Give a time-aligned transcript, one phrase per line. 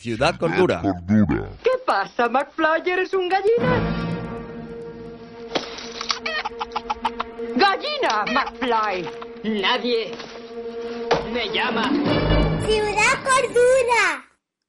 [0.00, 0.80] Ciudad Cordura.
[1.62, 2.90] ¿Qué pasa, McFly?
[2.90, 3.68] ¿Eres un gallina?
[7.54, 9.60] ¡Gallina, McFly!
[9.60, 10.12] Nadie
[11.34, 11.90] me llama.
[12.64, 14.24] Ciudad Cordura.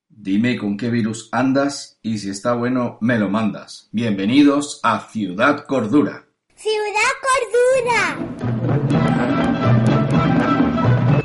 [0.09, 3.87] Dime con qué virus andas y si está bueno me lo mandas.
[3.93, 6.25] Bienvenidos a Ciudad Cordura.
[6.57, 8.60] Ciudad Cordura.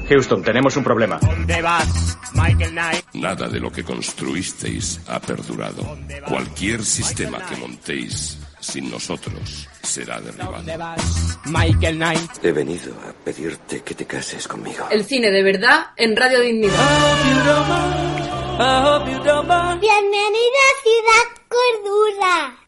[0.09, 1.19] Houston, tenemos un problema.
[1.19, 3.05] ¿Dónde vas, Michael Knight?
[3.15, 5.99] Nada de lo que construisteis ha perdurado.
[6.29, 10.53] Cualquier sistema que montéis sin nosotros será derribado.
[10.53, 12.45] ¿Dónde vas, Michael Knight?
[12.45, 14.87] He venido a pedirte que te cases conmigo.
[14.91, 16.73] El cine de verdad en Radio Dignidad.
[19.81, 22.66] Bienvenida a Ciudad Cordura.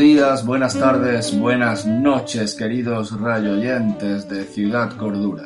[0.00, 5.44] Días, buenas tardes, buenas noches, queridos rayoyentes de Ciudad Cordura.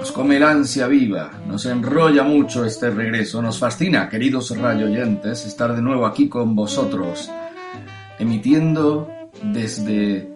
[0.00, 5.72] Nos come el ansia viva, nos enrolla mucho este regreso, nos fascina, queridos rayoyentes, estar
[5.72, 7.30] de nuevo aquí con vosotros,
[8.18, 9.08] emitiendo
[9.40, 10.28] desde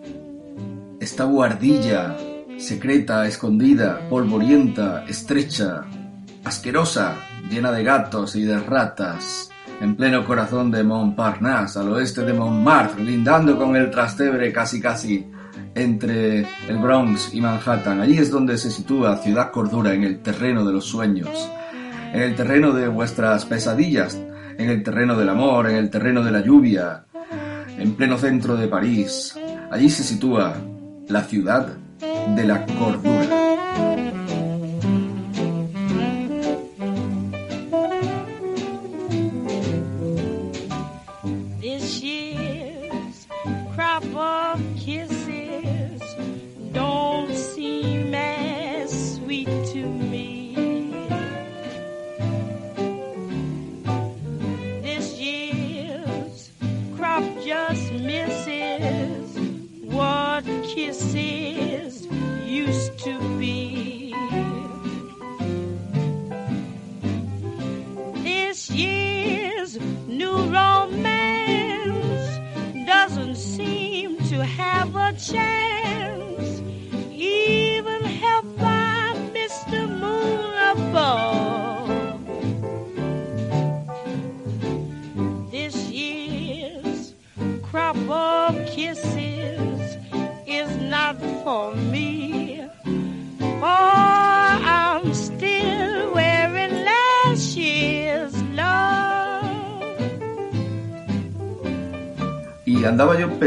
[1.00, 2.16] esta guardilla
[2.56, 5.86] secreta, escondida, polvorienta, estrecha,
[6.44, 7.16] asquerosa,
[7.50, 13.04] llena de gatos y de ratas, en pleno corazón de Montparnasse, al oeste de Montmartre,
[13.04, 15.26] lindando con el Trastevere casi casi
[15.74, 18.00] entre el Bronx y Manhattan.
[18.00, 21.50] Allí es donde se sitúa Ciudad Cordura, en el terreno de los sueños,
[22.12, 24.18] en el terreno de vuestras pesadillas,
[24.58, 27.04] en el terreno del amor, en el terreno de la lluvia,
[27.78, 29.38] en pleno centro de París.
[29.70, 30.54] Allí se sitúa
[31.08, 31.68] la ciudad
[32.34, 33.45] de la cordura.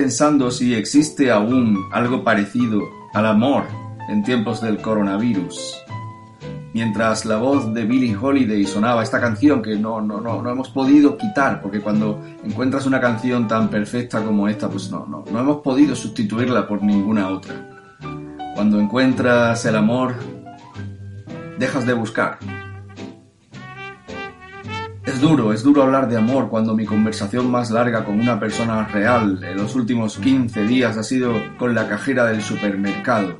[0.09, 2.81] Pensando si existe aún algo parecido
[3.14, 3.66] al amor
[4.09, 5.75] en tiempos del coronavirus.
[6.74, 10.69] Mientras la voz de Billie Holiday sonaba esta canción que no, no, no, no hemos
[10.69, 15.40] podido quitar, porque cuando encuentras una canción tan perfecta como esta, pues no, no, no
[15.40, 17.69] hemos podido sustituirla por ninguna otra.
[18.56, 20.16] Cuando encuentras el amor,
[21.59, 22.40] dejas de buscar.
[25.09, 28.88] Es duro, es duro hablar de amor cuando mi conversación más larga con una persona
[28.90, 33.36] real en los últimos 15 días ha sido con la cajera del supermercado.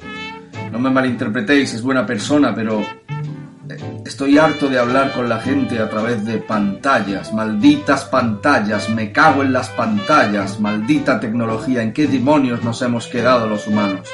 [0.72, 5.78] No me malinterpretéis, es buena persona, pero eh, estoy harto de hablar con la gente
[5.78, 12.08] a través de pantallas, malditas pantallas, me cago en las pantallas, maldita tecnología, ¿en qué
[12.08, 14.09] demonios nos hemos quedado los humanos?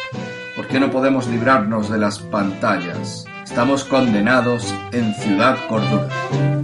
[0.57, 3.25] ¿Por qué no podemos librarnos de las pantallas?
[3.45, 6.54] Estamos condenados en Ciudad Cordura.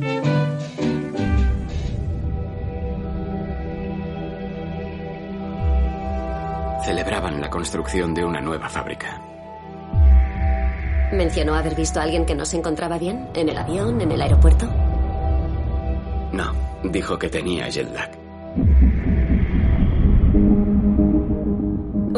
[7.61, 9.21] Construcción de una nueva fábrica.
[11.11, 13.29] ¿Mencionó haber visto a alguien que no se encontraba bien?
[13.35, 14.01] ¿En el avión?
[14.01, 14.65] ¿En el aeropuerto?
[16.31, 16.55] No,
[16.85, 18.09] dijo que tenía jet lag.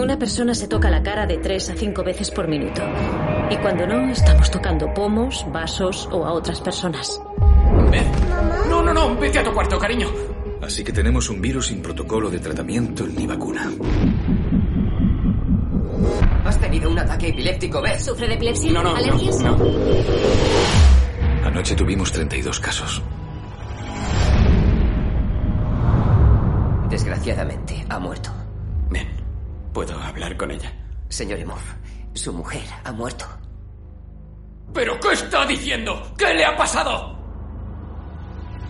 [0.01, 2.81] Una persona se toca la cara de tres a cinco veces por minuto.
[3.50, 7.22] Y cuando no, estamos tocando pomos, vasos o a otras personas.
[7.92, 8.10] Ven.
[8.69, 10.07] No, no, no, vete a tu cuarto, cariño.
[10.62, 13.69] Así que tenemos un virus sin protocolo de tratamiento ni vacuna.
[16.53, 18.05] Has tenido un ataque epiléptico, ¿ves?
[18.05, 18.71] ¿Sufre de epilepsia?
[18.71, 19.39] No, no, ¿Alergias?
[19.39, 19.65] no, no.
[21.47, 23.01] Anoche tuvimos 32 casos.
[26.91, 28.29] Desgraciadamente, ha muerto.
[28.91, 29.07] Ven,
[29.73, 30.71] ¿puedo hablar con ella?
[31.09, 31.57] Señor Emov,
[32.13, 33.25] su mujer ha muerto.
[34.75, 36.13] ¿Pero qué está diciendo?
[36.15, 37.17] ¿Qué le ha pasado?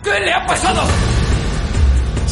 [0.02, 0.80] ¿Qué le ha pasado?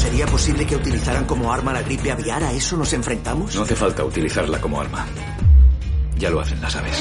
[0.02, 2.42] ¿Sería posible que utilizaran como arma la gripe aviar?
[2.42, 3.54] ¿A eso nos enfrentamos?
[3.54, 5.06] No hace falta utilizarla como arma.
[6.18, 7.00] Ya lo hacen las aves.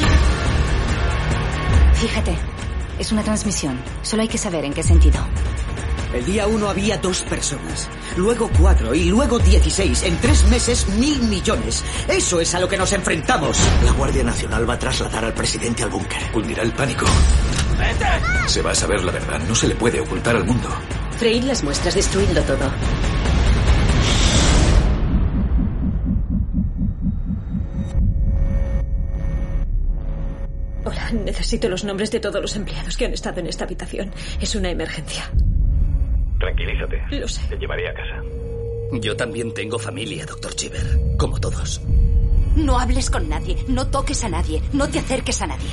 [1.96, 2.38] Fíjate,
[3.00, 3.82] es una transmisión.
[4.04, 5.20] Solo hay que saber en qué sentido.
[6.14, 10.04] El día uno había dos personas, luego cuatro y luego dieciséis.
[10.04, 11.84] En tres meses, mil millones.
[12.08, 13.58] Eso es a lo que nos enfrentamos.
[13.84, 16.32] La Guardia Nacional va a trasladar al presidente al búnker.
[16.32, 17.08] Cundirá el pánico.
[18.46, 19.42] Se va a saber la verdad.
[19.48, 20.70] No se le puede ocultar al mundo.
[21.18, 22.72] Freír las muestras, destruidlo todo.
[30.84, 34.12] Hola, necesito los nombres de todos los empleados que han estado en esta habitación.
[34.40, 35.30] Es una emergencia.
[36.40, 37.02] Tranquilízate.
[37.12, 37.48] Lo sé.
[37.48, 38.24] Te llevaré a casa.
[38.94, 41.16] Yo también tengo familia, doctor Chiver.
[41.18, 41.82] Como todos.
[42.56, 45.70] No hables con nadie, no toques a nadie, no te acerques a nadie.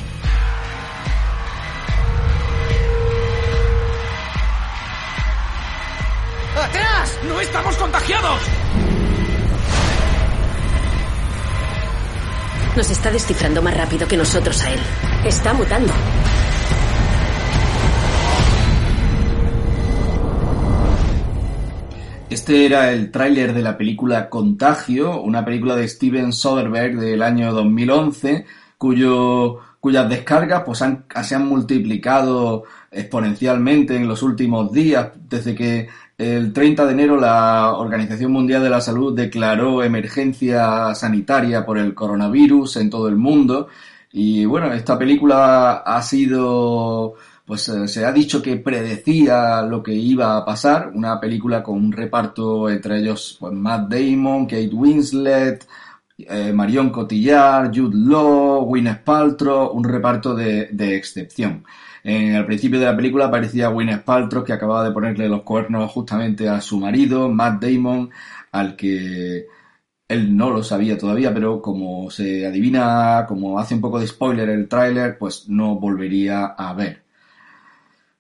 [6.69, 7.19] ¡Atrás!
[7.27, 8.41] ¡No estamos contagiados!
[12.77, 14.81] Nos está descifrando más rápido que nosotros a él.
[15.25, 15.93] Está mutando.
[22.31, 27.53] Este era el tráiler de la película Contagio, una película de Steven Soderbergh del año
[27.55, 28.45] 2011,
[28.77, 35.89] cuyo, cuyas descargas pues, han, se han multiplicado exponencialmente en los últimos días, desde que
[36.19, 41.95] el 30 de enero la Organización Mundial de la Salud declaró emergencia sanitaria por el
[41.95, 43.69] coronavirus en todo el mundo.
[44.13, 47.15] Y bueno, esta película ha sido
[47.49, 51.77] pues eh, se ha dicho que predecía lo que iba a pasar, una película con
[51.77, 55.67] un reparto entre ellos pues, Matt Damon, Kate Winslet,
[56.19, 61.65] eh, Marion Cotillard, Jude Law, Gwyneth Paltrow, un reparto de, de excepción.
[62.09, 65.91] En el principio de la película aparecía Gwyneth Paltrow que acababa de ponerle los cuernos
[65.93, 68.09] justamente a su marido, Matt Damon,
[68.51, 69.47] al que
[70.09, 74.49] él no lo sabía todavía, pero como se adivina, como hace un poco de spoiler
[74.49, 77.03] el tráiler, pues no volvería a ver.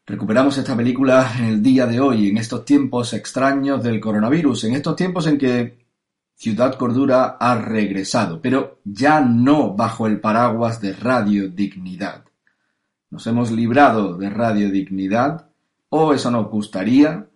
[0.04, 4.74] Recuperamos esta película en el día de hoy, en estos tiempos extraños del coronavirus, en
[4.74, 5.78] estos tiempos en que
[6.34, 12.27] Ciudad Cordura ha regresado, pero ya no bajo el paraguas de Radio Dignidad.
[13.10, 15.48] Nos hemos librado de Radio Dignidad,
[15.88, 17.26] o eso nos gustaría,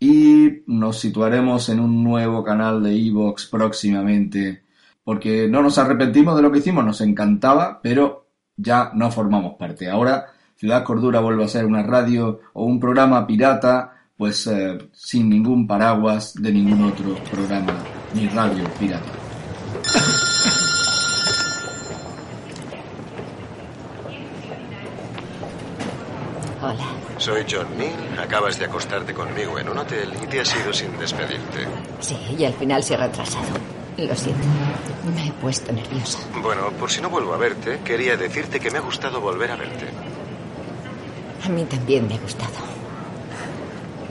[0.00, 4.64] y nos situaremos en un nuevo canal de Evox próximamente,
[5.04, 8.26] porque no nos arrepentimos de lo que hicimos, nos encantaba, pero
[8.56, 9.88] ya no formamos parte.
[9.88, 10.26] Ahora
[10.62, 15.66] Ciudad Cordura vuelve a ser una radio o un programa pirata, pues eh, sin ningún
[15.66, 17.74] paraguas de ningún otro programa
[18.14, 19.10] ni radio pirata.
[26.62, 26.84] Hola.
[27.18, 28.20] Soy John Neal.
[28.20, 31.66] Acabas de acostarte conmigo en un hotel y te has ido sin despedirte.
[31.98, 33.46] Sí, y al final se ha retrasado.
[33.96, 34.46] Lo siento.
[35.12, 36.20] Me he puesto nerviosa.
[36.40, 39.56] Bueno, por si no vuelvo a verte, quería decirte que me ha gustado volver a
[39.56, 39.88] verte.
[41.44, 42.52] A mí también me ha gustado.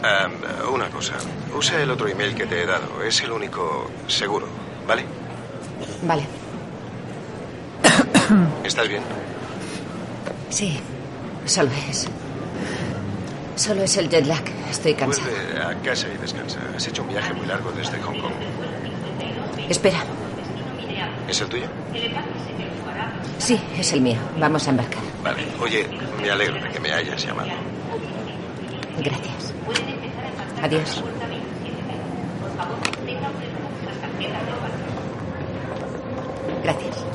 [0.02, 1.14] Um, una cosa.
[1.56, 3.02] Usa el otro email que te he dado.
[3.02, 4.48] Es el único seguro,
[4.86, 5.06] ¿vale?
[6.04, 6.24] Vale.
[8.64, 9.04] ¿Estás bien?
[10.50, 10.80] Sí,
[11.46, 12.08] solo es.
[13.56, 14.44] Solo es el jet lag.
[14.70, 15.30] Estoy cansada.
[15.30, 16.60] Vuelve a casa y descansa.
[16.76, 18.34] Has hecho un viaje muy largo desde Hong Kong.
[19.70, 20.04] Espera.
[21.28, 21.66] ¿Es el tuyo?
[23.38, 24.18] Sí, es el mío.
[24.38, 25.02] Vamos a embarcar.
[25.24, 25.44] Vale.
[25.60, 25.88] Oye,
[26.22, 27.50] me alegro de que me hayas llamado.
[29.00, 29.54] Gracias.
[30.62, 31.04] Adiós.
[36.64, 37.11] Gracias.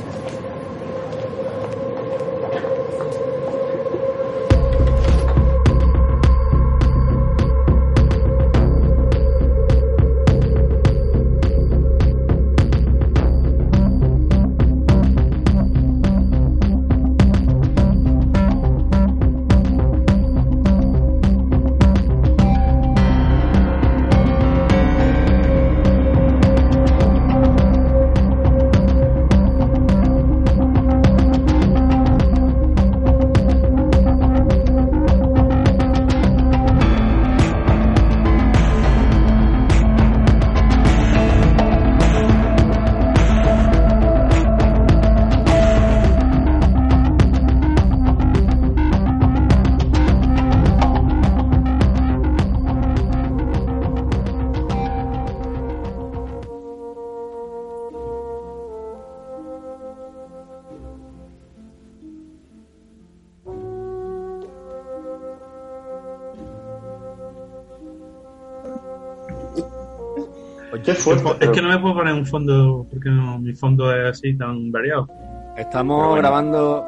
[71.15, 71.45] Fuerte.
[71.45, 74.71] Es que no me puedo poner un fondo porque no, mi fondo es así tan
[74.71, 75.09] variado.
[75.57, 76.85] Estamos grabando.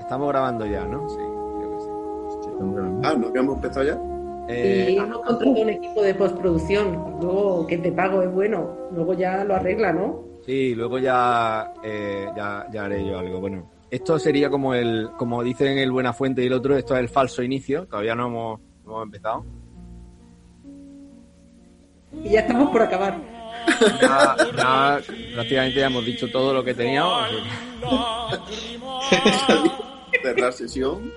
[0.00, 1.08] Estamos grabando ya, ¿no?
[1.08, 1.18] Sí,
[3.04, 3.98] Ah, ¿no que hemos empezado ya?
[4.48, 7.18] Eh, y hemos contratado un equipo de postproducción.
[7.20, 8.70] Luego que te pago es bueno.
[8.92, 10.24] Luego ya lo arregla, ¿no?
[10.44, 13.40] Sí, luego ya, eh, ya, ya haré yo algo.
[13.40, 17.00] Bueno, esto sería como el, como dicen el Buena Fuente y el otro, esto es
[17.00, 17.86] el falso inicio.
[17.86, 19.44] Todavía no hemos, no hemos empezado.
[22.24, 23.18] Y ya estamos por acabar.
[24.00, 25.00] Ya, ya
[25.34, 27.28] prácticamente ya hemos dicho todo lo que teníamos.
[30.22, 31.12] Cerrar sesión.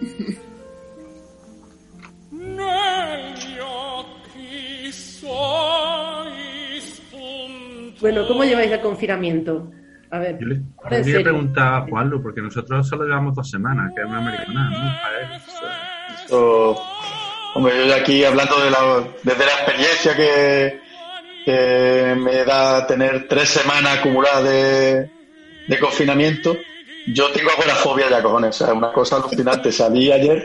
[8.02, 9.72] Bueno, ¿cómo lleváis el confinamiento?
[10.10, 10.38] A ver.
[10.40, 14.18] Yo le podría preguntar a Juanlu, porque nosotros solo llevamos dos semanas, que es una
[14.18, 16.16] americana, ¿no?
[16.16, 16.82] Esto,
[17.54, 20.82] hombre, yo de aquí hablando de la, desde la experiencia que,
[21.46, 25.10] que me da tener tres semanas acumuladas de,
[25.80, 26.56] confinamiento,
[27.08, 28.62] yo tengo agorafobia ya, cojones.
[28.62, 29.72] O sea, una cosa alucinante.
[29.72, 30.44] Salí ayer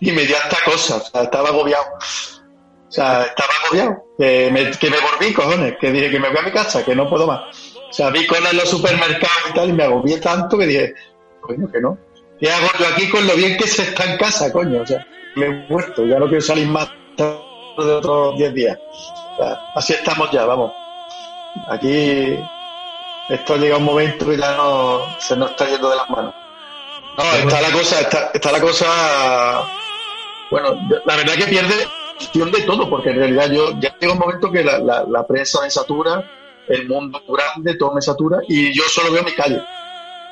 [0.00, 1.08] y me dio hasta cosas.
[1.08, 1.84] O sea, estaba agobiado.
[1.94, 4.04] O sea, estaba agobiado.
[4.18, 5.74] Que me, que volví, cojones.
[5.80, 7.40] Que dije que me voy a mi casa, que no puedo más.
[7.76, 10.94] O sea, vi cola en los supermercados y tal y me agobié tanto que dije,
[11.40, 11.98] coño, que no.
[12.40, 14.82] ¿Qué hago yo aquí con lo bien que se está en casa, coño?
[14.82, 15.06] O sea,
[15.36, 16.04] me he muerto.
[16.06, 18.78] Ya no quiero salir más de otros 10 días.
[19.42, 20.72] Sea, así estamos ya, vamos.
[21.68, 22.38] Aquí
[23.28, 26.34] esto llega un momento que ya no se nos está yendo de las manos.
[27.16, 29.64] No, está la cosa, está, está la cosa.
[30.50, 31.74] Bueno, la verdad que pierde
[32.32, 35.60] de todo, porque en realidad yo ya llega un momento que la, la, la prensa
[35.60, 36.24] me satura,
[36.68, 39.62] el mundo grande, todo me satura, y yo solo veo mi calle.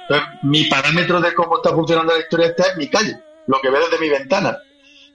[0.03, 3.71] Entonces, mi parámetro de cómo está funcionando la historia está en mi calle, lo que
[3.71, 4.57] veo desde mi ventana.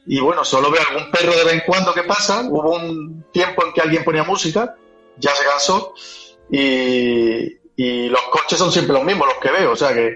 [0.08, 2.42] Y bueno, solo veo algún perro de vez en cuando que pasa.
[2.50, 4.76] Hubo un tiempo en que alguien ponía música,
[5.18, 5.94] ya se cansó,
[6.52, 10.08] y, y los coches son siempre los mismos, los que veo, o sea que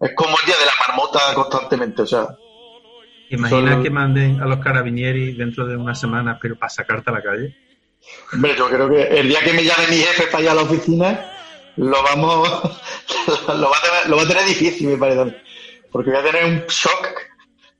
[0.00, 2.28] es como el día de la marmota constantemente, o sea.
[3.30, 7.14] Imagina Solo- que manden a los carabinieri dentro de una semana, pero para sacarte a
[7.14, 7.56] la calle.
[8.32, 10.62] Hombre, yo creo que el día que me llame mi jefe para ir a la
[10.62, 11.32] oficina,
[11.76, 12.48] lo vamos,
[13.48, 15.36] lo va a tener, lo va a tener difícil, me parece.
[15.90, 17.08] Porque voy a tener un shock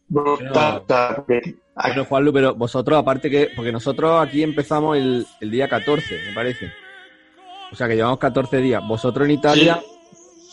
[0.09, 0.83] brutal.
[0.83, 3.51] o sea, porque- Bueno, Juanlu, pero vosotros, aparte que.
[3.57, 6.73] Porque nosotros aquí empezamos el, el día 14, me parece.
[7.73, 8.83] O sea que llevamos 14 días.
[8.87, 9.81] Vosotros en Italia.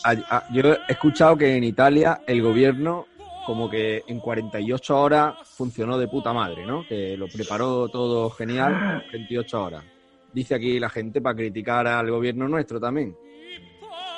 [0.04, 3.06] a- a- yo he escuchado que en Italia el gobierno,
[3.46, 6.84] como que en 48 horas funcionó de puta madre, ¿no?
[6.88, 9.84] Que lo preparó todo genial, 28 horas.
[10.32, 13.16] Dice aquí la gente para criticar al gobierno nuestro también.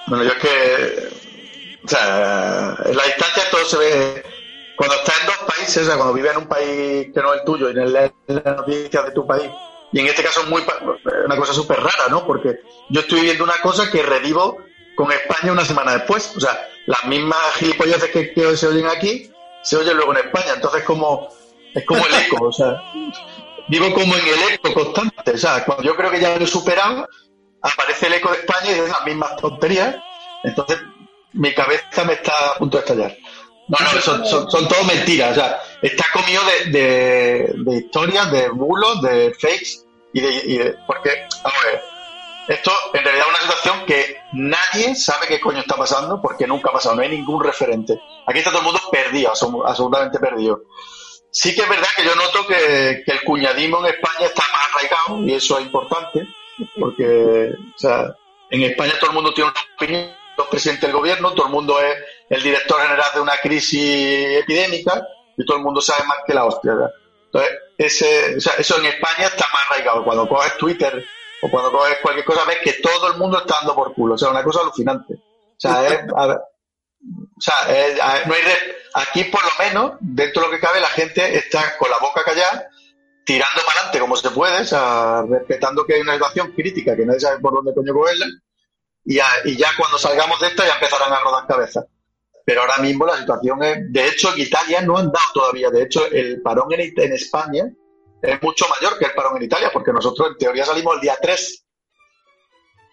[0.06, 4.22] Bueno, yo es que, o sea, en la distancia todo se ve.
[4.76, 7.40] Cuando estás en dos países, o sea, cuando vives en un país que no es
[7.40, 8.10] el tuyo y en las
[8.56, 9.48] noticias de tu país,
[9.92, 10.78] y en este caso es muy pa-
[11.24, 12.26] una cosa súper rara, ¿no?
[12.26, 14.58] Porque yo estoy viviendo una cosa que revivo
[14.96, 16.36] con España una semana después.
[16.36, 19.30] O sea, las mismas gilipolleces que, que se oyen aquí
[19.62, 20.52] se oyen luego en España.
[20.56, 21.28] Entonces, como
[21.74, 22.82] es como el eco, o sea,
[23.68, 25.30] vivo como en el eco constante.
[25.32, 27.08] O sea, cuando yo creo que ya lo he superado,
[27.62, 29.94] aparece el eco de España y de las mismas tonterías.
[30.42, 30.78] Entonces,
[31.34, 33.16] mi cabeza me está a punto de estallar.
[33.68, 35.32] No, no, son, son, son todo mentiras.
[35.32, 40.58] O sea, está comido de, de, de historias, de bulos, de fakes y de, y
[40.58, 41.82] de- Porque, a ver,
[42.48, 46.68] esto en realidad es una situación que nadie sabe qué coño está pasando porque nunca
[46.70, 47.98] ha pasado, no hay ningún referente.
[48.26, 50.60] Aquí está todo el mundo perdido, absolu- absolutamente perdido.
[51.30, 54.68] Sí que es verdad que yo noto que, que el cuñadismo en España está más
[54.74, 56.28] arraigado y eso es importante
[56.78, 58.14] porque, o sea,
[58.50, 61.80] en España todo el mundo tiene una opinión, los presidentes del gobierno, todo el mundo
[61.80, 61.96] es
[62.34, 66.44] el director general de una crisis epidémica y todo el mundo sabe más que la
[66.44, 66.74] hostia.
[66.74, 66.90] ¿verdad?
[67.26, 70.04] Entonces, ese, eso en España está más arraigado.
[70.04, 71.04] Cuando coges Twitter
[71.42, 74.14] o cuando coges cualquier cosa, ves que todo el mundo está dando por culo.
[74.14, 75.14] O sea, una cosa alucinante.
[75.14, 76.40] O sea, es, a a-
[78.26, 78.42] no hay
[78.94, 82.22] aquí por lo menos, dentro de lo que cabe, la gente está con la boca
[82.24, 82.68] callada,
[83.26, 87.04] tirando para adelante como se puede, o sea, respetando que hay una situación crítica, que
[87.04, 88.26] nadie sabe por dónde coño cogerla,
[89.04, 91.84] y ya, y ya cuando salgamos de esta ya empezarán a rodar cabezas.
[92.44, 95.82] Pero ahora mismo la situación es, de hecho, en Italia no han dado todavía, de
[95.84, 97.64] hecho, el parón en, España
[98.20, 101.16] es mucho mayor que el parón en Italia, porque nosotros en teoría salimos el día
[101.20, 101.64] 3.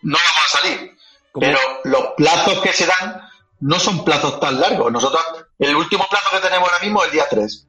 [0.03, 0.97] No vamos a salir,
[1.33, 3.21] pero los plazos que se dan
[3.59, 4.91] no son plazos tan largos.
[4.91, 5.21] Nosotros,
[5.59, 7.67] el último plazo que tenemos ahora mismo es el día 3.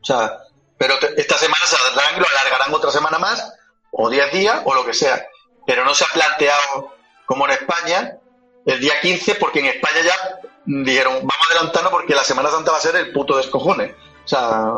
[0.00, 0.38] O sea,
[0.76, 3.54] pero te- esta semana se alargarán, lo alargarán otra semana más,
[3.92, 5.24] o 10 días, o lo que sea.
[5.66, 8.18] Pero no se ha planteado, como en España,
[8.66, 12.72] el día 15, porque en España ya dijeron, vamos a adelantarnos porque la Semana Santa
[12.72, 13.94] va a ser el puto descojone.
[14.24, 14.74] O sea,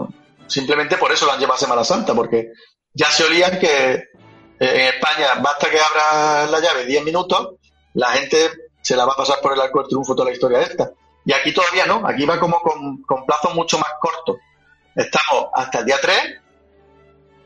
[0.47, 2.53] simplemente por eso lo han llevado a Semana Santa, porque
[2.93, 4.09] ya se olían que
[4.59, 7.55] Eh, en España basta que abra la llave 10 minutos,
[7.95, 8.51] la gente
[8.81, 10.91] se la va a pasar por el arco del triunfo toda la historia esta.
[11.25, 14.37] Y aquí todavía no, aquí va como con, con plazos mucho más cortos.
[14.95, 16.17] Estamos hasta el día 3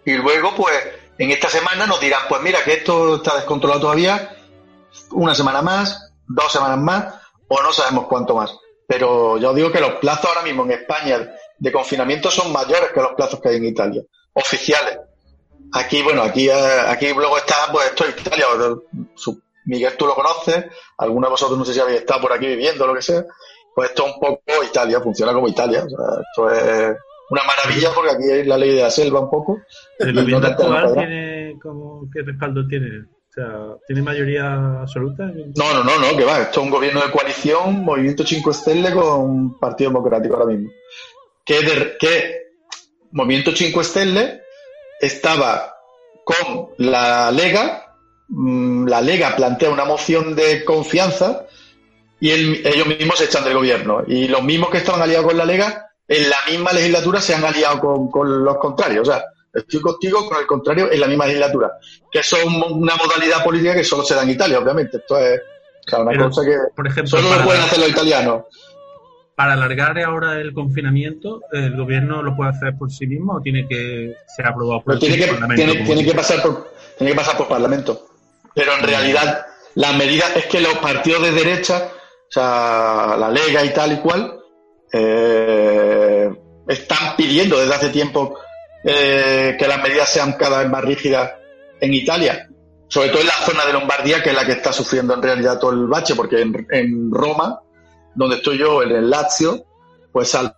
[0.04, 0.76] y luego pues
[1.16, 4.37] en esta semana nos dirán, pues mira que esto está descontrolado todavía,
[5.12, 7.14] una semana más, dos semanas más
[7.49, 8.57] o no sabemos cuánto más.
[8.87, 13.00] Pero yo digo que los plazos ahora mismo en España de confinamiento son mayores que
[13.00, 14.02] los plazos que hay en Italia,
[14.33, 14.99] oficiales.
[15.73, 18.47] Aquí, bueno, aquí, eh, aquí luego está, pues esto es Italia.
[19.67, 20.64] Miguel, tú lo conoces,
[20.97, 23.25] algunos de vosotros no sé si habéis estado por aquí viviendo o lo que sea.
[23.75, 25.85] Pues esto es un poco Italia, funciona como Italia.
[25.85, 26.97] O sea, esto es
[27.31, 29.61] una maravilla porque aquí es la ley de la selva un poco.
[29.99, 33.05] ¿El Y no actual tiene como qué respaldo tiene?
[33.87, 35.25] ¿Tiene mayoría absoluta?
[35.57, 36.40] No, no, no, no, que va.
[36.42, 40.71] Esto es un gobierno de coalición, Movimiento 5 Stelle con Partido Democrático ahora mismo.
[41.45, 42.37] Que, que
[43.12, 44.42] Movimiento 5 Stelle
[45.00, 45.75] estaba
[46.25, 47.95] con la Lega,
[48.28, 51.47] mm, la Lega plantea una moción de confianza
[52.21, 54.02] y el- ellos mismos se echan del gobierno.
[54.07, 57.45] Y los mismos que estaban aliados con la Lega, en la misma legislatura se han
[57.45, 59.09] aliado con, con los contrarios.
[59.09, 61.73] O sea, estoy contigo con el contrario en la misma legislatura.
[62.11, 64.99] Que eso es un- una modalidad política que solo se da en Italia, obviamente.
[64.99, 65.40] Esto es
[65.87, 68.45] o sea, una Pero, cosa que por ejemplo, solo lo pueden hacer los italianos.
[69.35, 73.67] Para alargar ahora el confinamiento, ¿el gobierno lo puede hacer por sí mismo o tiene
[73.69, 75.85] que ser aprobado por Pero tiene el que, Parlamento?
[75.85, 78.07] tiene, que pasar por, tiene que pasar por Parlamento.
[78.55, 83.64] Pero en realidad, las medidas es que los partidos de derecha, o sea, la Lega
[83.64, 84.40] y tal y cual,
[84.93, 86.31] eh,
[86.67, 88.38] están pidiendo desde hace tiempo
[88.90, 91.35] eh, que las medidas sean cada vez más rígidas
[91.78, 92.49] en Italia.
[92.88, 95.59] Sobre todo en la zona de Lombardía, que es la que está sufriendo en realidad
[95.59, 97.61] todo el bache, porque en, Roma,
[98.14, 99.62] donde estoy yo, en el Lazio,
[100.11, 100.54] pues al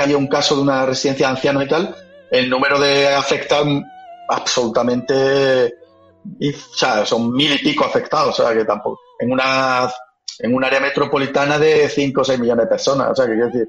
[0.00, 1.94] había un caso de una residencia de ancianos y tal,
[2.32, 3.68] el número de afectados
[4.28, 5.72] absolutamente
[6.24, 9.88] o sea, son mil y pico afectados, o sea que tampoco en una
[10.40, 13.46] en un área metropolitana de 5 o 6 millones de personas, o sea que quiero
[13.46, 13.68] decir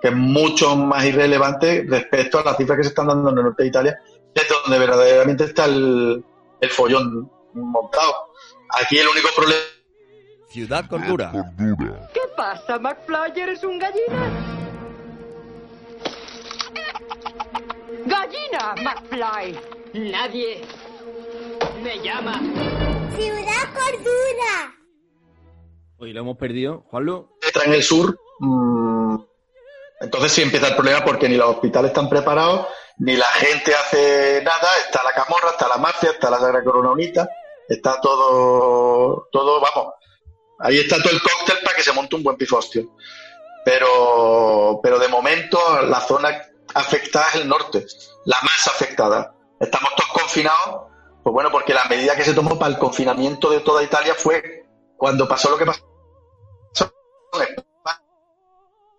[0.00, 3.44] que es mucho más irrelevante respecto a las cifras que se están dando en el
[3.44, 3.98] norte de Italia,
[4.34, 6.24] es donde verdaderamente está el,
[6.60, 8.32] el follón montado.
[8.80, 9.60] Aquí el único problema
[10.50, 11.30] Ciudad Cordura.
[12.12, 13.40] ¿Qué pasa, McFly?
[13.40, 14.30] ¿Eres un gallina?
[18.04, 20.10] ¡Gallina, McFly!
[20.10, 20.62] Nadie
[21.84, 22.40] me llama.
[23.16, 24.74] Ciudad Cordura.
[25.98, 26.82] Hoy lo hemos perdido.
[26.90, 27.28] Juanlu.
[27.46, 29.16] entra en el sur, mm,
[30.00, 32.66] entonces sí empieza el problema porque ni los hospitales están preparados,
[32.98, 36.90] ni la gente hace nada, está la camorra, está la mafia, está la Sagrada Corona
[36.90, 37.28] Unita,
[37.68, 39.94] está todo, todo, vamos,
[40.58, 42.96] ahí está todo el cóctel para que se monte un buen pifostio.
[43.62, 47.84] Pero, pero de momento la zona afectada es el norte,
[48.24, 49.34] la más afectada.
[49.60, 50.86] Estamos todos confinados,
[51.22, 54.64] pues bueno, porque la medida que se tomó para el confinamiento de toda Italia fue
[54.96, 55.82] cuando pasó lo que pasó
[57.34, 57.64] en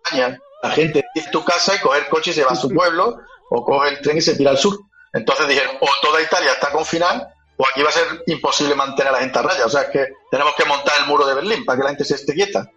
[0.04, 0.38] España.
[0.62, 3.18] La gente dice tu casa y coge el coche y se va a su pueblo,
[3.50, 4.78] o coge el tren y se tira al sur.
[5.12, 9.12] Entonces dijeron, o toda Italia está confinada, o aquí va a ser imposible mantener a
[9.12, 9.66] la gente a raya.
[9.66, 12.04] O sea, es que tenemos que montar el muro de Berlín para que la gente
[12.04, 12.70] se esté quieta.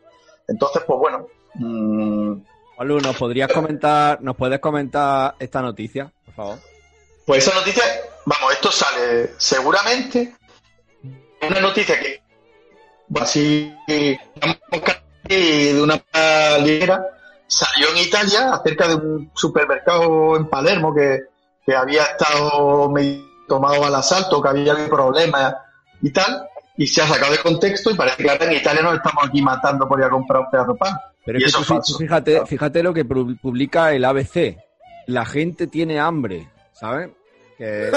[0.48, 2.34] Entonces, pues bueno, mm,
[2.76, 6.58] Juanlu, ¿nos podrías comentar, nos puedes comentar esta noticia, por favor?
[7.26, 7.84] Pues esa noticia,
[8.26, 10.36] vamos, esto sale seguramente
[11.41, 12.21] una noticia que
[13.19, 14.19] así de
[15.82, 16.02] una
[16.60, 17.15] ligera
[17.47, 21.19] salió en Italia acerca de un supermercado en Palermo que,
[21.65, 25.55] que había estado medio tomado al asalto, que había habido problemas
[26.01, 28.95] y tal, y se ha sacado de contexto y parece que ahora en Italia nos
[28.95, 30.97] estamos aquí matando por ir a comprar un pedazo de pan.
[31.25, 34.58] Pero y es que eso tú, fíjate, fíjate lo que pu- publica el ABC.
[35.08, 37.10] La gente tiene hambre, ¿sabes?
[37.58, 37.91] Que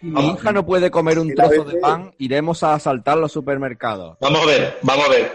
[0.00, 4.16] si mi hija no puede comer un trozo de pan, iremos a asaltar los supermercados.
[4.20, 5.32] Vamos a ver, vamos a ver.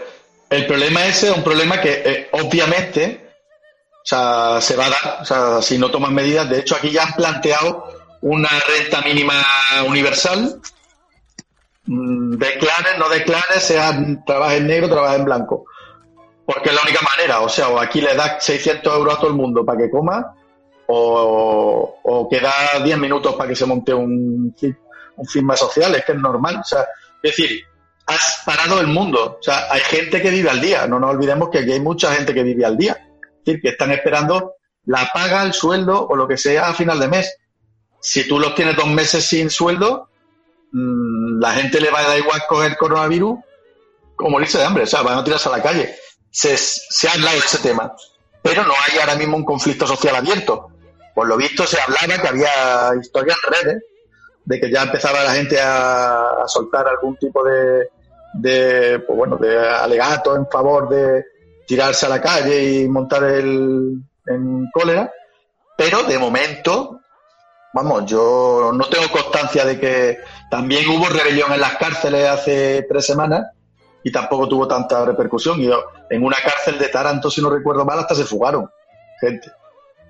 [0.50, 3.29] El problema ese es un problema que eh, obviamente
[4.02, 6.48] o sea, se va a dar, o sea, si no toman medidas.
[6.48, 7.84] De hecho, aquí ya han planteado
[8.22, 9.34] una renta mínima
[9.86, 10.60] universal.
[11.84, 15.66] Mm, Declares, no declares, sea trabaja en negro, trabaja en blanco.
[16.46, 17.40] Porque es la única manera.
[17.40, 20.34] O sea, o aquí le das 600 euros a todo el mundo para que coma,
[20.86, 24.54] o, o que da 10 minutos para que se monte un,
[25.16, 25.94] un firma social.
[25.94, 26.56] Es que es normal.
[26.60, 26.86] O sea,
[27.22, 27.64] es decir,
[28.06, 29.36] has parado el mundo.
[29.38, 30.86] O sea, hay gente que vive al día.
[30.86, 33.09] No nos olvidemos que aquí hay mucha gente que vive al día.
[33.44, 34.54] Decir, que están esperando
[34.86, 37.36] la paga, el sueldo o lo que sea a final de mes.
[38.00, 40.08] Si tú los tienes dos meses sin sueldo,
[40.72, 43.38] mm, la gente le va a dar igual coger coronavirus
[44.18, 44.84] o morirse de hambre.
[44.84, 45.94] O sea, van a tirarse a la calle.
[46.30, 47.92] Se, se ha hablado de ese tema.
[48.42, 50.68] Pero no hay ahora mismo un conflicto social abierto.
[51.14, 53.82] Por lo visto se hablaba que había historias en redes
[54.44, 57.88] de que ya empezaba la gente a, a soltar algún tipo de,
[58.34, 61.24] de, pues bueno, de alegato en favor de
[61.70, 65.12] tirarse a la calle y montar el, en cólera,
[65.78, 66.98] pero de momento,
[67.72, 70.18] vamos, yo no tengo constancia de que
[70.50, 73.52] también hubo rebelión en las cárceles hace tres semanas
[74.02, 75.60] y tampoco tuvo tanta repercusión.
[75.60, 78.68] Y yo, en una cárcel de Taranto, si no recuerdo mal, hasta se fugaron
[79.20, 79.48] gente.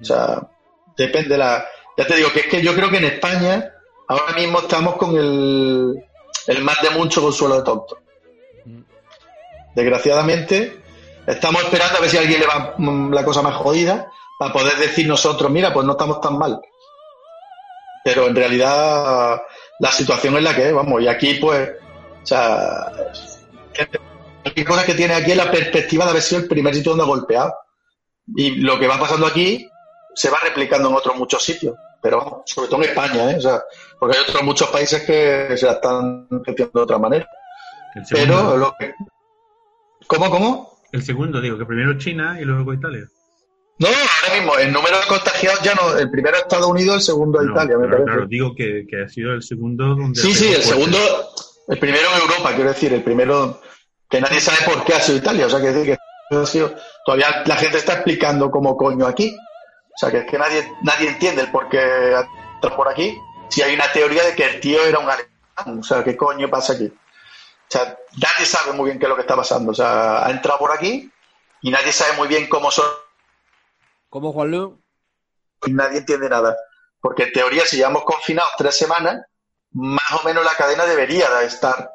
[0.01, 0.41] O sea,
[0.97, 1.63] depende la.
[1.95, 3.71] Ya te digo que es que yo creo que en España
[4.09, 6.03] ahora mismo estamos con el,
[6.47, 7.99] el más de mucho consuelo de tonto.
[9.75, 10.80] Desgraciadamente,
[11.31, 14.53] estamos esperando a ver si a alguien le va mm, la cosa más jodida para
[14.53, 16.61] poder decir nosotros, mira, pues no estamos tan mal.
[18.05, 19.41] Pero en realidad
[19.79, 21.71] la situación es la que es, vamos, y aquí pues,
[22.23, 22.91] o sea,
[24.45, 27.05] hay cosas que tiene aquí es la perspectiva de haber sido el primer sitio donde
[27.05, 27.55] ha golpeado.
[28.37, 29.69] Y lo que va pasando aquí
[30.15, 33.37] se va replicando en otros muchos sitios, pero vamos, sobre todo en España, ¿eh?
[33.37, 33.63] O sea,
[33.99, 37.29] porque hay otros muchos países que se la están gestionando de otra manera.
[38.09, 38.95] Pero lo que...
[40.07, 40.80] ¿Cómo, cómo?
[40.93, 43.05] El segundo, digo, que primero China y luego Italia.
[43.79, 47.01] No, ahora mismo, el número de contagiados ya no, el primero es Estados Unidos, el
[47.03, 48.11] segundo es No, Italia, me claro, parece.
[48.17, 50.21] claro, digo que, que ha sido el segundo donde...
[50.21, 50.69] Sí, sí, el fuerte.
[50.69, 50.99] segundo,
[51.69, 53.61] el primero en Europa, quiero decir, el primero
[54.11, 55.97] que nadie sabe por qué ha sido Italia, o sea, que, decir
[56.31, 56.75] que ha sido-
[57.07, 61.09] todavía la gente está explicando cómo coño aquí, o sea, que es que nadie, nadie
[61.09, 61.81] entiende el por qué
[62.77, 63.17] por aquí,
[63.49, 66.51] si hay una teoría de que el tío era un alemán, o sea, qué coño
[66.51, 66.93] pasa aquí.
[67.71, 70.31] O sea, nadie sabe muy bien qué es lo que está pasando, o sea, ha
[70.33, 71.09] entrado por aquí
[71.63, 72.85] y nadie sabe muy bien cómo son
[74.09, 74.83] ¿Cómo, Juanlu?
[75.67, 76.57] y nadie entiende nada.
[77.01, 79.25] Porque en teoría, si llevamos confinados tres semanas,
[79.71, 81.93] más o menos la cadena debería de estar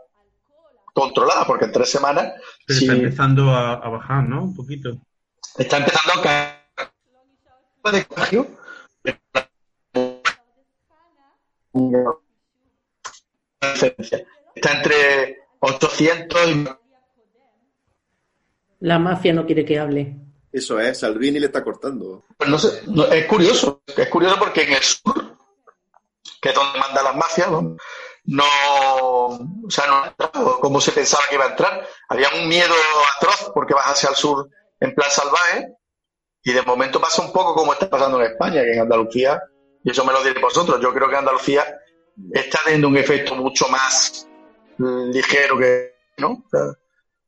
[0.94, 2.34] controlada, porque en tres semanas
[2.66, 4.44] Pero si está empezando a, a bajar, ¿no?
[4.44, 4.98] Un poquito.
[5.58, 6.56] está empezando a caer
[7.92, 8.48] de contagio.
[14.56, 16.68] Está entre 800 y
[18.80, 20.16] La mafia no quiere que hable.
[20.52, 22.26] Eso es, Salvini le está cortando.
[22.38, 25.38] Pues no sé, no, es curioso, es curioso porque en el sur,
[26.42, 27.76] que es donde mandan las mafias, no,
[28.26, 28.46] no,
[29.26, 31.86] o sea, no ha entrado como se pensaba que iba a entrar.
[32.08, 32.74] Había un miedo
[33.18, 34.50] atroz porque vas hacia el sur
[34.80, 35.74] en plan salvaje
[36.44, 39.42] y de momento pasa un poco como está pasando en España, que en Andalucía,
[39.84, 41.66] y eso me lo diréis vosotros, yo creo que Andalucía
[42.32, 44.30] está teniendo un efecto mucho más
[44.78, 46.44] ligero que, ¿no?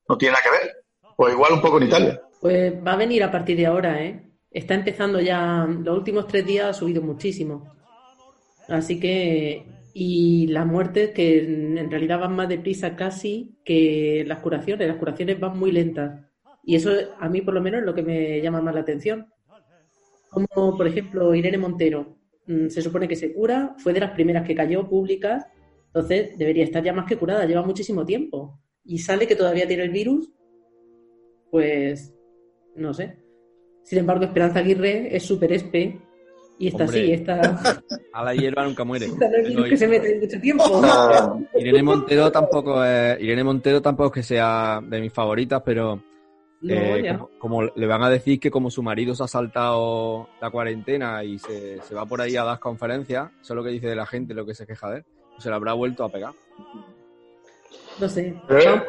[0.08, 0.76] No tiene nada que ver.
[1.18, 2.22] O igual un poco en Italia.
[2.40, 4.24] Pues va a venir a partir de ahora, ¿eh?
[4.52, 7.74] Está empezando ya, los últimos tres días ha subido muchísimo.
[8.68, 14.88] Así que, y las muertes que en realidad van más deprisa casi que las curaciones.
[14.88, 16.22] Las curaciones van muy lentas.
[16.64, 19.28] Y eso a mí por lo menos es lo que me llama más la atención.
[20.30, 24.46] Como por ejemplo Irene Montero, mm, se supone que se cura, fue de las primeras
[24.46, 25.46] que cayó públicas,
[25.98, 28.60] entonces debería estar ya más que curada, lleva muchísimo tiempo.
[28.86, 30.30] Y sale que todavía tiene el virus,
[31.50, 32.14] pues
[32.76, 33.18] no sé.
[33.84, 36.00] Sin embargo, Esperanza Aguirre es súper espe
[36.60, 37.02] y está Hombre.
[37.02, 37.82] así, está,
[38.14, 39.06] A la hierba nunca muere.
[39.08, 40.82] está en el virus que se mete en mucho tiempo.
[41.60, 45.96] Irene Montero tampoco es, Irene Montero tampoco es que sea de mis favoritas, pero
[46.62, 50.30] No, eh, como, como le van a decir que como su marido se ha saltado
[50.40, 53.72] la cuarentena y se, se va por ahí a dar conferencias, eso es lo que
[53.72, 55.06] dice de la gente, lo que se queja de él,
[55.38, 56.34] se le habrá vuelto a pegar.
[58.00, 58.40] No sé.
[58.50, 58.84] ¿Eh?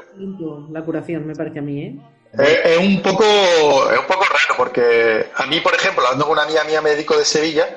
[0.70, 1.98] La curación, me parece a mí, ¿eh?
[2.32, 6.32] Es, es un poco es un poco raro porque a mí, por ejemplo, hablando con
[6.34, 7.74] una amiga mía médico de Sevilla,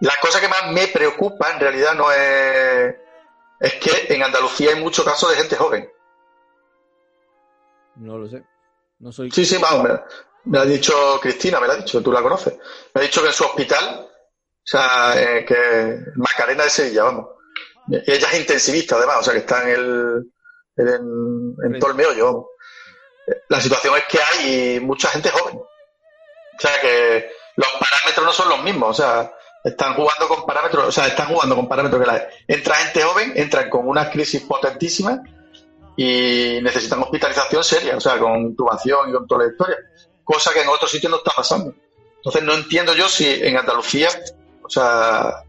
[0.00, 2.94] la cosa que más me preocupa en realidad no es
[3.60, 5.88] es que en Andalucía hay muchos casos de gente joven.
[7.96, 8.42] No lo sé.
[8.98, 9.30] No soy.
[9.30, 9.90] Sí, sí, vamos, me,
[10.44, 12.54] me lo ha dicho Cristina, me lo ha dicho, tú la conoces.
[12.94, 17.26] Me ha dicho que en su hospital, o sea, eh, que Macarena de Sevilla, vamos.
[17.88, 20.32] Ella es intensivista, además, o sea, que está en el
[20.76, 22.48] en, en todo el meollo.
[23.48, 25.56] La situación es que hay mucha gente joven.
[25.56, 29.32] O sea, que los parámetros no son los mismos, o sea,
[29.64, 33.32] están jugando con parámetros, o sea, están jugando con parámetros que la, entra gente joven,
[33.36, 35.22] entran con una crisis potentísima
[35.96, 39.76] y necesitan hospitalización seria, o sea, con intubación y con toda la historia,
[40.24, 41.74] cosa que en otros sitios no está pasando.
[42.16, 44.08] Entonces no entiendo yo si en Andalucía,
[44.62, 45.44] o sea,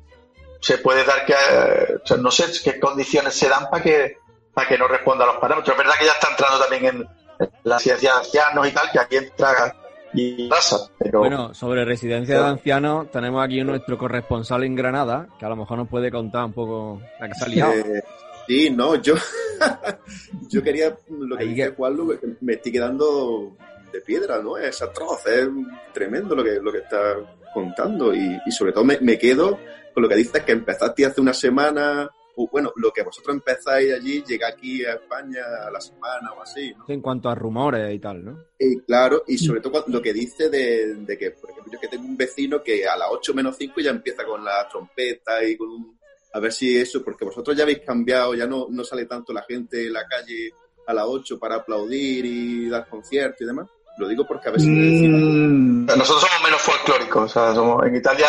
[0.64, 4.18] se puede dar que, eh, o sea, no sé qué condiciones se dan para que
[4.54, 5.76] para que no responda a los parámetros.
[5.76, 7.02] Es verdad que ya está entrando también en,
[7.40, 9.76] en la ciencia de ancianos y tal, que aquí entra
[10.14, 15.28] y pasa, pero Bueno, sobre residencia de ancianos, tenemos aquí a nuestro corresponsal en Granada,
[15.40, 17.74] que a lo mejor nos puede contar un poco la que se ha liado.
[17.74, 18.04] Eh,
[18.48, 19.16] sí, no, yo,
[20.50, 23.58] yo quería, lo que Ahí dice Juan, lo que me estoy quedando
[23.92, 24.56] de piedra, ¿no?
[24.56, 25.50] Es atroz, es
[25.94, 27.16] tremendo lo que, lo que está
[27.52, 29.58] contando y, y sobre todo me, me quedo
[29.94, 33.94] con lo que dices que empezaste hace una semana, o bueno, lo que vosotros empezáis
[33.94, 36.86] allí llega aquí a España a la semana o así, ¿no?
[36.88, 38.46] En cuanto a rumores y tal, ¿no?
[38.58, 41.88] Y claro, y sobre todo lo que dice de, de que, por ejemplo, yo que
[41.88, 45.56] tengo un vecino que a las 8 menos 5 ya empieza con la trompeta y
[45.56, 46.00] con un...
[46.36, 49.44] A ver si eso, porque vosotros ya habéis cambiado, ya no, no sale tanto la
[49.44, 50.52] gente en la calle
[50.88, 53.68] a las 8 para aplaudir y dar conciertos y demás.
[53.98, 55.10] Lo digo porque a ver si me decís.
[55.10, 58.28] Mm, nosotros somos menos folclóricos, o sea, somos, en Italia,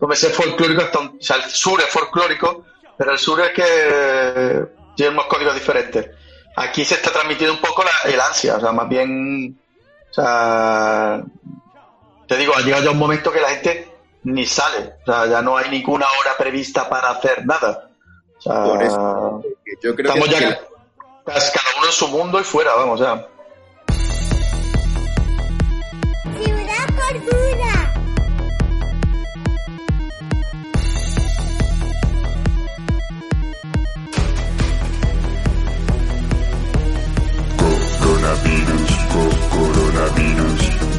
[0.00, 2.64] como ser folclórico, hasta un- o sea, el sur es folclórico,
[2.96, 4.64] pero el sur es que
[4.96, 6.08] tiene unos códigos diferentes.
[6.56, 9.60] Aquí se está transmitiendo un poco la- el ansia, o sea, más bien,
[10.10, 11.22] o sea,
[12.26, 13.92] te digo, ha llegado ya un momento que la gente
[14.24, 17.90] ni sale, o sea, ya no hay ninguna hora prevista para hacer nada.
[18.38, 19.42] O sea, Por eso,
[19.82, 20.64] yo creo estamos que, ya ca-
[21.24, 23.04] cada uno en su mundo y fuera, vamos, o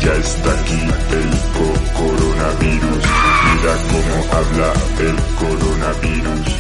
[0.04, 0.80] ya está aquí
[1.12, 3.06] el co- coronavirus.
[3.46, 6.56] Mira cómo habla el coronavirus.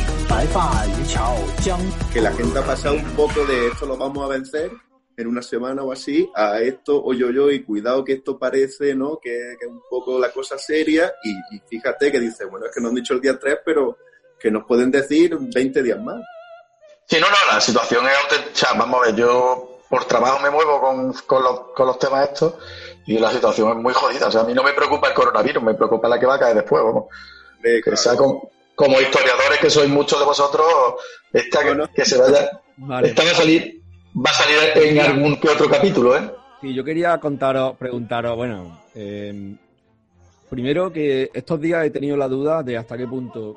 [2.13, 4.71] que la gente ha pasado un poco de esto lo vamos a vencer
[5.17, 8.95] en una semana o así a esto, oye, oye, oye, y cuidado que esto parece,
[8.95, 9.19] ¿no?
[9.21, 12.71] Que, que es un poco la cosa seria y, y fíjate que dice, bueno, es
[12.73, 13.97] que nos han dicho el día 3, pero
[14.39, 16.21] que nos pueden decir 20 días más.
[17.07, 18.51] Sí, no, no, la situación es auténtica.
[18.53, 21.99] O sea, vamos a ver, yo por trabajo me muevo con, con, los, con los
[21.99, 22.53] temas estos
[23.05, 24.27] y la situación es muy jodida.
[24.27, 26.39] O sea, a mí no me preocupa el coronavirus, me preocupa la que va a
[26.39, 27.05] caer después, vamos.
[27.95, 30.65] Sea como, como historiadores que sois muchos de vosotros,
[31.31, 33.09] esta que, que se vaya, Vale.
[33.09, 33.81] esta va a salir,
[34.15, 36.31] va a salir en algún que otro capítulo, ¿eh?
[36.61, 39.55] Sí, yo quería contaros, preguntaros, bueno, eh,
[40.49, 43.55] primero que estos días he tenido la duda de hasta qué punto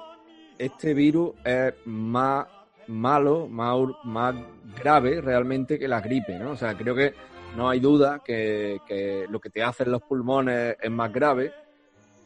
[0.58, 2.46] este virus es más
[2.86, 4.34] malo, más, más
[4.76, 6.52] grave realmente que la gripe, ¿no?
[6.52, 7.14] O sea, creo que
[7.56, 11.52] no hay duda que, lo que te hace en los pulmones es más grave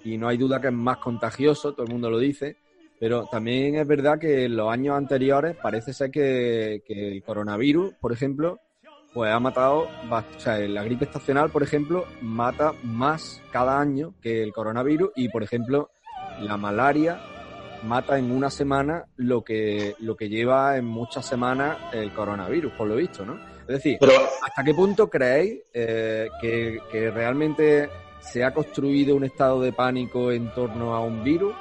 [0.05, 2.57] y no hay duda que es más contagioso, todo el mundo lo dice,
[2.99, 7.95] pero también es verdad que en los años anteriores parece ser que, que el coronavirus,
[8.01, 8.59] por ejemplo,
[9.13, 14.43] pues ha matado, o sea, la gripe estacional, por ejemplo, mata más cada año que
[14.43, 15.91] el coronavirus y, por ejemplo,
[16.41, 17.21] la malaria
[17.85, 22.89] mata en una semana lo que, lo que lleva en muchas semanas el coronavirus, por
[22.89, 23.39] lo visto, ¿no?
[23.69, 23.99] Es decir,
[24.43, 30.33] ¿hasta qué punto creéis eh, que, que realmente se ha construido un estado de pánico
[30.33, 31.55] en torno a un virus?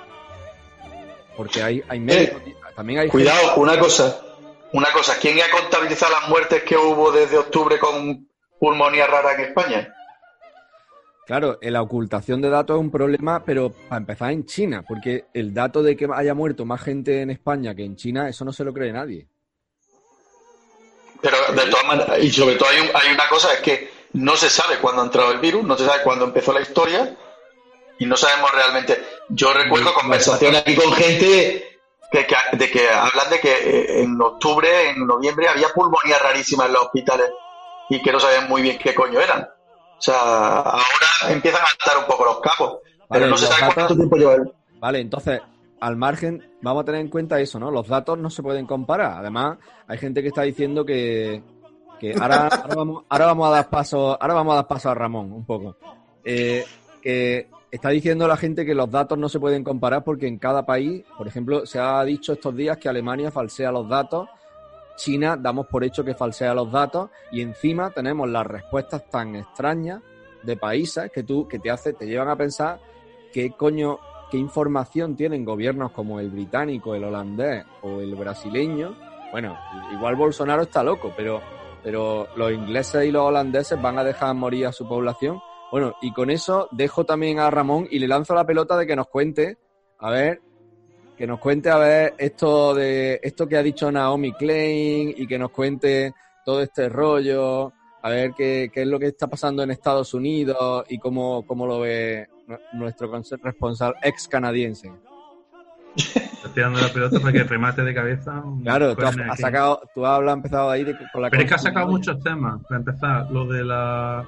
[1.35, 2.41] Porque hay, hay médicos,
[2.75, 4.19] también hay Eh, Cuidado, gente- una cosa,
[4.73, 8.27] una cosa, ¿quién ha contabilizado las muertes que hubo desde octubre con
[8.59, 9.93] pulmonía rara en España?
[11.25, 15.25] Claro, eh, la ocultación de datos es un problema, pero para empezar en China, porque
[15.33, 18.53] el dato de que haya muerto más gente en España que en China, eso no
[18.53, 19.27] se lo cree nadie.
[21.21, 24.35] Pero de todas maneras, y sobre todo hay, un- hay una cosa, es que no
[24.35, 27.15] se sabe cuándo ha entrado el virus, no se sabe cuándo empezó la historia
[27.99, 29.03] y no sabemos realmente.
[29.29, 31.79] Yo recuerdo conversaciones aquí con gente
[32.11, 36.65] que, que- de que hablan de que eh, en octubre, en noviembre había pulmonía rarísima
[36.65, 37.29] en los hospitales
[37.89, 39.41] y que no sabían muy bien qué coño eran.
[39.97, 40.77] O sea, ahora
[41.29, 42.77] empiezan a atar un poco los cabos,
[43.09, 44.51] pero no se sabe cuánto tiempo lleva el...
[44.79, 45.41] Vale, entonces,
[45.79, 47.71] al margen, vamos a tener en cuenta eso, ¿no?
[47.71, 49.13] Los datos no se pueden comparar.
[49.17, 51.41] Además, hay gente que está diciendo que,
[51.99, 55.31] que ahora, vamos, ahora vamos a dar paso, ahora vamos a dar paso a Ramón
[55.31, 55.77] un poco.
[56.23, 56.65] Eh,
[57.01, 60.65] que está diciendo la gente que los datos no se pueden comparar porque en cada
[60.65, 64.27] país, por ejemplo, se ha dicho estos días que Alemania falsea los datos,
[64.95, 70.01] China damos por hecho que falsea los datos y encima tenemos las respuestas tan extrañas
[70.43, 72.79] de países que tú que te hace te llevan a pensar
[73.31, 78.95] qué coño qué información tienen gobiernos como el británico, el holandés o el brasileño.
[79.31, 79.57] Bueno,
[79.91, 81.41] igual Bolsonaro está loco, pero
[81.87, 85.39] pero los ingleses y los holandeses van a dejar morir a su población.
[85.71, 88.95] Bueno, y con eso dejo también a Ramón y le lanzo la pelota de que
[88.95, 89.57] nos cuente,
[89.99, 90.41] a ver,
[91.17, 95.39] que nos cuente a ver esto de esto que ha dicho Naomi Klein y que
[95.39, 96.13] nos cuente
[96.43, 100.85] todo este rollo, a ver qué, qué es lo que está pasando en Estados Unidos
[100.89, 102.27] y cómo, cómo lo ve
[102.73, 103.11] nuestro
[103.43, 104.91] responsable ex canadiense.
[105.95, 108.39] Estoy dando la pelota para que remate de cabeza.
[108.41, 111.43] un Claro, tú has, has sacado, tú has hablado, empezado ahí de- con la Pero
[111.43, 112.61] es que ha cosa- sacado muchos temas.
[112.63, 114.25] Para empezar, lo de la.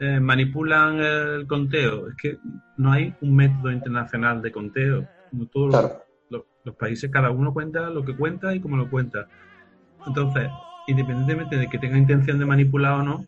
[0.00, 2.08] eh, manipulan el conteo.
[2.08, 2.38] Es que
[2.76, 5.06] no hay un método internacional de conteo.
[5.30, 5.92] Como todos
[6.30, 9.26] los, los países, cada uno cuenta lo que cuenta y cómo lo cuenta.
[10.06, 10.48] Entonces,
[10.88, 13.24] independientemente de que tenga intención de manipular o no,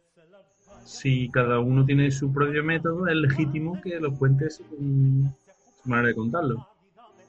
[0.84, 5.34] si cada uno tiene su propio método, es legítimo que lo cuente según
[5.82, 6.68] su manera de contarlo.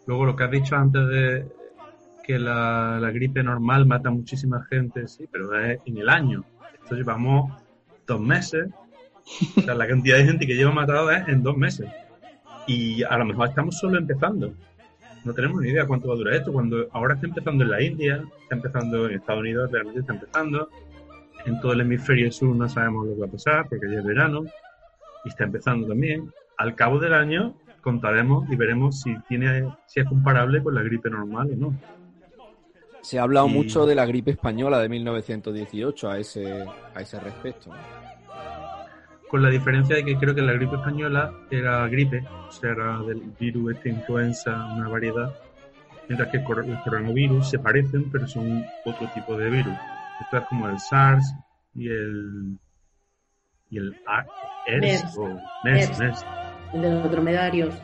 [0.06, 1.48] Luego lo que has dicho antes de
[2.24, 6.44] que la, la gripe normal mata a muchísima gente, sí, pero es en el año.
[6.82, 7.52] Esto llevamos
[8.06, 8.70] dos meses.
[9.58, 11.90] O sea, la cantidad de gente que lleva matado es en dos meses.
[12.68, 14.54] Y a lo mejor estamos solo empezando.
[15.24, 16.54] No tenemos ni idea cuánto va a durar esto.
[16.54, 20.70] Cuando ahora está empezando en la India, está empezando en Estados Unidos, realmente está empezando.
[21.46, 24.04] En todo el hemisferio sur no sabemos lo que va a pasar porque ya es
[24.06, 24.44] verano
[25.24, 26.32] y está empezando también.
[26.58, 31.10] Al cabo del año contaremos y veremos si tiene si es comparable con la gripe
[31.10, 31.76] normal o no.
[33.02, 37.20] Se ha hablado Y- mucho de la gripe española de 1918 a ese, a ese
[37.20, 37.72] respecto.
[39.30, 43.00] Con la diferencia de que creo que la gripe española era gripe, o sea, era
[43.04, 45.32] del virus este influenza, una variedad,
[46.08, 46.44] mientras que el
[46.84, 49.74] coronavirus se parecen, pero son otro tipo de virus.
[50.22, 51.34] Esto es como el SARS
[51.74, 52.58] y el
[53.70, 53.96] y el
[54.68, 55.18] ERS MERS.
[55.18, 55.28] o
[55.64, 56.00] MERS, MERS.
[56.00, 56.26] MERS.
[56.74, 57.76] El de los dromedarios.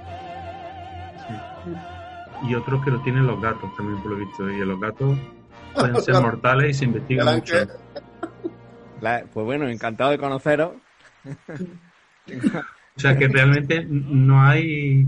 [2.44, 5.18] y otros que lo tienen los gatos también por lo visto y los gatos
[5.76, 7.56] pueden ser mortales y se investigan mucho.
[9.02, 10.74] La- pues bueno, encantado de conoceros.
[12.96, 15.06] O sea que realmente no hay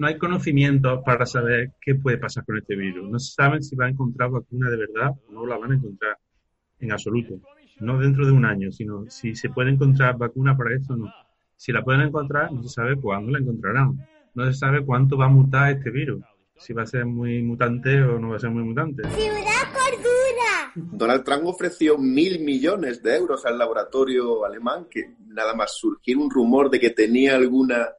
[0.00, 3.10] no hay conocimientos para saber qué puede pasar con este virus.
[3.10, 5.74] No se saben si va a encontrar vacuna de verdad o no la van a
[5.74, 6.16] encontrar
[6.78, 7.34] en absoluto.
[7.80, 11.12] No dentro de un año, sino si se puede encontrar vacuna para esto o no.
[11.54, 13.98] Si la pueden encontrar, no se sabe cuándo la encontrarán.
[14.32, 16.24] No se sabe cuánto va a mutar este virus.
[16.56, 19.02] Si va a ser muy mutante o no va a ser muy mutante.
[19.02, 20.72] Ciudad Cordura.
[20.96, 26.30] Donald Trump ofreció mil millones de euros al laboratorio alemán que nada más surgir un
[26.30, 27.90] rumor de que tenía alguna,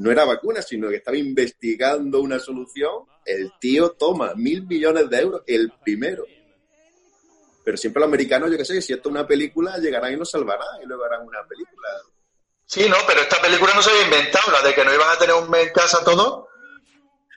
[0.00, 5.20] no era vacuna, sino que estaba investigando una solución, el tío toma mil millones de
[5.20, 6.24] euros, el primero.
[7.62, 10.30] Pero siempre los americanos, yo qué sé, si esto es una película, llegarán y nos
[10.30, 11.88] salvarán y luego harán una película.
[12.64, 15.18] Sí, no, pero esta película no se había inventado, la de que no iban a
[15.18, 16.46] tener un mes en casa todos.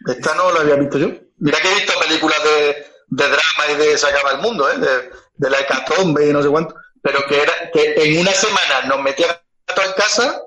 [0.08, 1.10] Esta no la había visto yo.
[1.39, 4.78] Mira que he visto películas de, de drama y de se acaba el mundo, ¿eh?
[4.78, 6.76] de, de la hecatombe y no sé cuánto.
[7.02, 10.41] Pero que era que en una semana nos metían a todos en casa.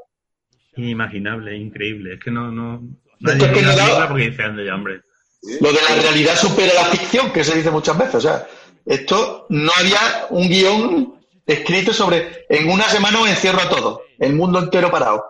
[0.76, 2.14] Inimaginable, increíble.
[2.14, 2.82] Es que no, no,
[3.20, 5.00] nadie es que la porque dice, ande ya, hombre.
[5.60, 8.16] Lo de la realidad supera la ficción, que se dice muchas veces.
[8.16, 8.46] O sea,
[8.84, 11.14] esto no había un guion
[11.46, 15.24] escrito sobre en una semana os encierro a todos, el mundo entero parado.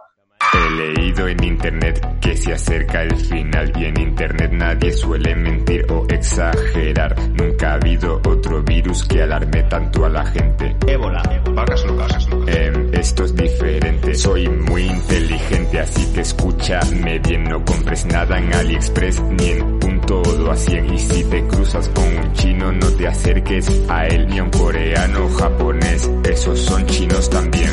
[0.53, 5.85] He leído en internet que se acerca el final y en internet nadie suele mentir
[5.91, 7.15] o exagerar.
[7.35, 10.77] Nunca ha habido otro virus que alarme tanto a la gente.
[10.87, 11.23] Ébola.
[11.55, 12.29] Vacas locas.
[12.47, 14.15] Em, esto es diferente.
[14.15, 17.45] Soy muy inteligente, así que escúchame bien.
[17.45, 20.95] No compres nada en AliExpress ni en un todo a 100.
[20.95, 24.51] Y si te cruzas con un chino, no te acerques a él ni a un
[24.51, 26.11] coreano o japonés.
[26.25, 27.71] Esos son chinos también.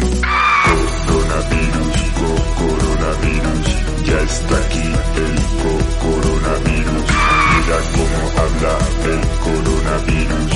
[1.08, 1.83] Coronavirus, co-
[3.14, 3.68] coronavirus,
[4.06, 4.88] ya está aquí
[5.24, 7.06] el co- coronavirus.
[7.54, 8.74] Mira cómo habla
[9.12, 10.52] el coronavirus.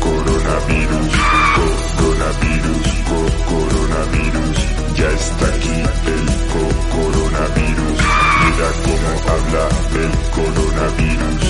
[0.00, 1.12] Coronavirus,
[1.56, 4.58] co- coronavirus, co- coronavirus,
[4.96, 5.76] ya está aquí
[6.14, 7.98] el co- coronavirus.
[8.42, 9.64] Mira cómo habla
[10.02, 11.42] el coronavirus.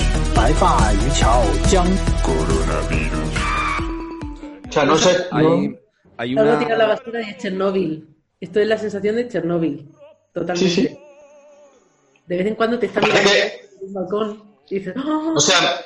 [2.23, 3.31] Coronavirus.
[4.67, 5.09] O sea, no sé.
[5.31, 5.79] Hay,
[6.17, 6.59] hay una...
[6.59, 8.07] tira a la basura y es Chernóbil.
[8.43, 9.89] Esto es la sensación de Chernóbil.
[10.33, 10.69] Totalmente.
[10.69, 10.99] Sí, sí.
[12.27, 15.33] De vez en cuando te está mirando en un balcón y dices, ¡Ah!
[15.35, 15.81] O sea,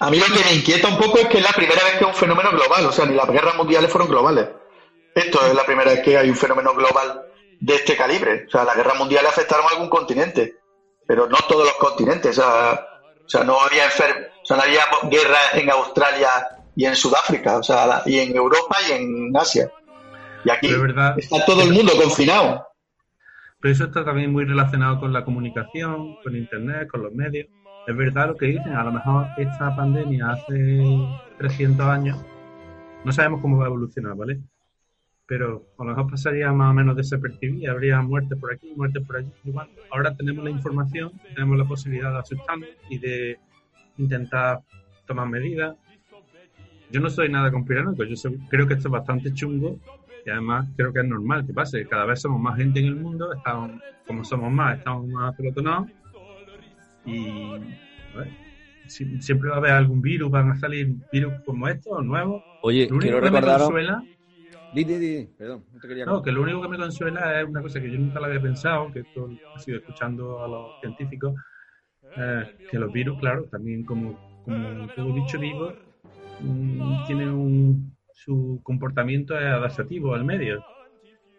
[0.00, 2.04] a mí lo que me inquieta un poco es que es la primera vez que
[2.04, 2.86] es un fenómeno global.
[2.86, 4.48] O sea, ni las guerras mundiales fueron globales.
[5.14, 7.26] Esto es la primera vez que hay un fenómeno global
[7.60, 8.44] de este calibre.
[8.46, 10.56] O sea, las guerras mundiales afectaron a algún continente,
[11.06, 12.38] pero no todos los continentes.
[12.38, 12.86] O sea,
[13.24, 16.30] o sea no había enfer- o sea, no había guerra en Australia
[16.74, 19.70] y en Sudáfrica, o sea, y en Europa y en Asia.
[20.44, 21.14] Y aquí Pero es verdad.
[21.18, 22.64] está todo el mundo confinado.
[23.60, 27.48] Pero eso está también muy relacionado con la comunicación, con Internet, con los medios.
[27.86, 30.94] Es verdad lo que dicen, a lo mejor esta pandemia hace
[31.38, 32.16] 300 años,
[33.04, 34.40] no sabemos cómo va a evolucionar, ¿vale?
[35.26, 39.16] Pero a lo mejor pasaría más o menos desapercibida, habría muertes por aquí, muertes por
[39.16, 39.30] allí.
[39.44, 43.38] Igual, ahora tenemos la información, tenemos la posibilidad de asustarnos y de
[43.96, 44.60] intentar
[45.06, 45.76] tomar medidas.
[46.90, 49.78] Yo no soy nada conspiranoico, yo soy- creo que esto es bastante chungo
[50.30, 51.86] además creo que es normal que pase.
[51.86, 55.88] Cada vez somos más gente en el mundo, estamos, como somos más, estamos más pelotonados
[57.04, 57.54] y
[58.14, 58.28] a ver,
[58.86, 62.44] si- siempre va a haber algún virus, van a salir virus como estos, nuevos.
[62.60, 63.68] Oye, Lo único quiero que me recordaros...
[63.68, 64.04] consuela,
[64.70, 67.48] Di, di, di, perdón, no te quería no, que lo único que me consuela es
[67.48, 70.78] una cosa que yo nunca la había pensado, que esto he sido escuchando a los
[70.78, 71.34] científicos,
[72.16, 75.72] eh, que los virus, claro, también como, como todo bicho vivo,
[76.38, 80.64] mm, tienen un, su comportamiento es adaptativo al medio.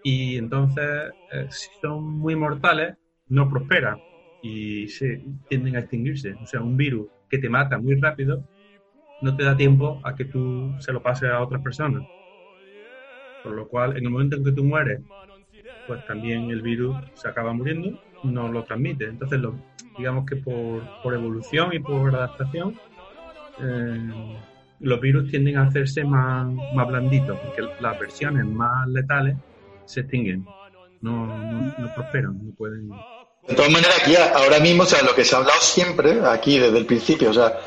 [0.03, 2.95] Y entonces, eh, si son muy mortales,
[3.27, 3.97] no prosperan
[4.41, 6.33] y se tienden a extinguirse.
[6.41, 8.43] O sea, un virus que te mata muy rápido
[9.21, 12.03] no te da tiempo a que tú se lo pases a otras personas.
[13.43, 15.01] Por lo cual, en el momento en que tú mueres,
[15.85, 19.05] pues también el virus se acaba muriendo, no lo transmite.
[19.05, 19.55] Entonces, lo,
[19.97, 22.75] digamos que por, por evolución y por adaptación,
[23.61, 24.37] eh,
[24.79, 29.35] los virus tienden a hacerse más, más blanditos, porque las versiones más letales
[29.85, 30.45] se extinguen,
[31.01, 32.89] no, no, no prosperan, no pueden.
[33.47, 36.59] De todas maneras, aquí ahora mismo, o sea, lo que se ha hablado siempre, aquí
[36.59, 37.57] desde el principio, o sea,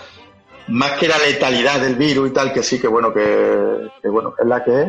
[0.69, 4.35] más que la letalidad del virus y tal, que sí, que bueno, que, que bueno,
[4.39, 4.89] es la que es.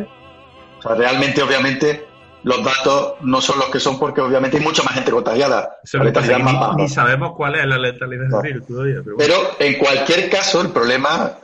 [0.80, 2.06] O sea, realmente, obviamente,
[2.44, 5.78] los datos no son los que son porque obviamente hay mucha más gente contagiada.
[5.94, 6.76] La letalidad más baja.
[6.76, 9.02] ni, ni sabemos cuál es la letalidad del virus todavía.
[9.04, 9.34] Pero, bueno.
[9.58, 11.38] Pero en cualquier caso, el problema,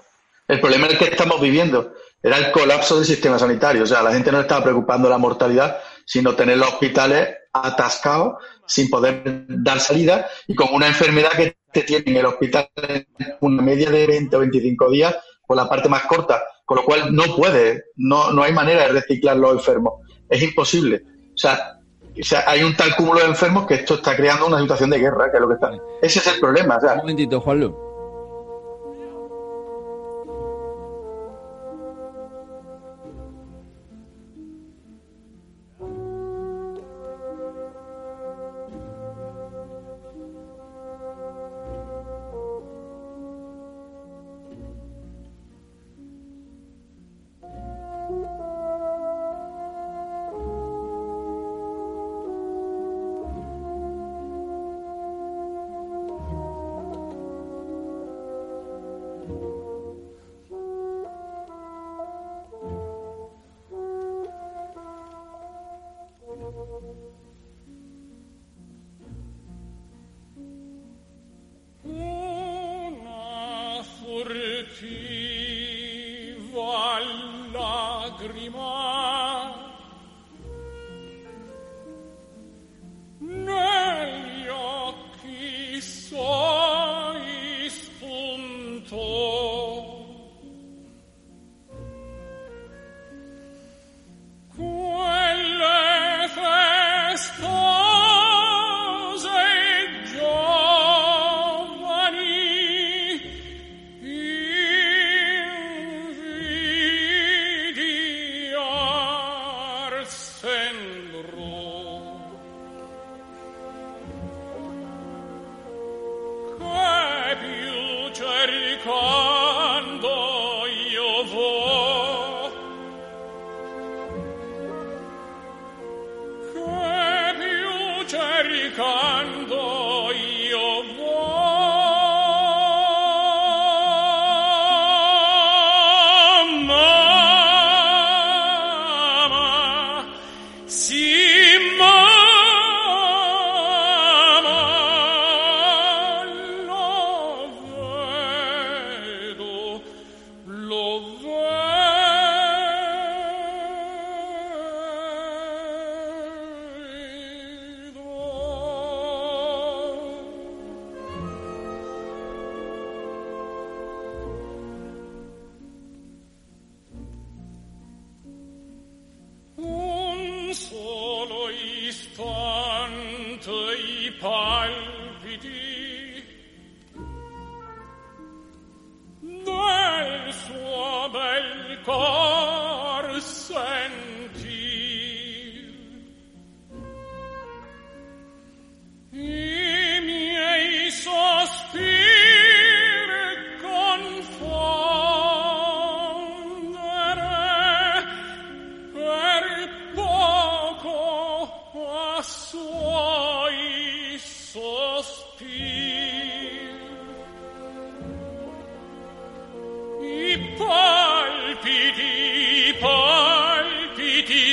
[0.49, 3.83] el problema en el que estamos viviendo era el colapso del sistema sanitario.
[3.83, 8.89] O sea, la gente no estaba preocupando la mortalidad, sino tener los hospitales atascados sin
[8.89, 12.67] poder dar salida y con una enfermedad que te tiene en el hospital
[13.41, 17.13] una media de 20 o 25 días por la parte más corta, con lo cual
[17.13, 20.01] no puede, no, no hay manera de reciclar los enfermos.
[20.27, 21.03] Es imposible.
[21.35, 21.79] O sea,
[22.19, 24.97] o sea, hay un tal cúmulo de enfermos que esto está creando una situación de
[24.97, 25.71] guerra, que es lo que está.
[26.01, 26.77] Ese es el problema.
[26.77, 27.88] O sea, Un momentito, Juanlu.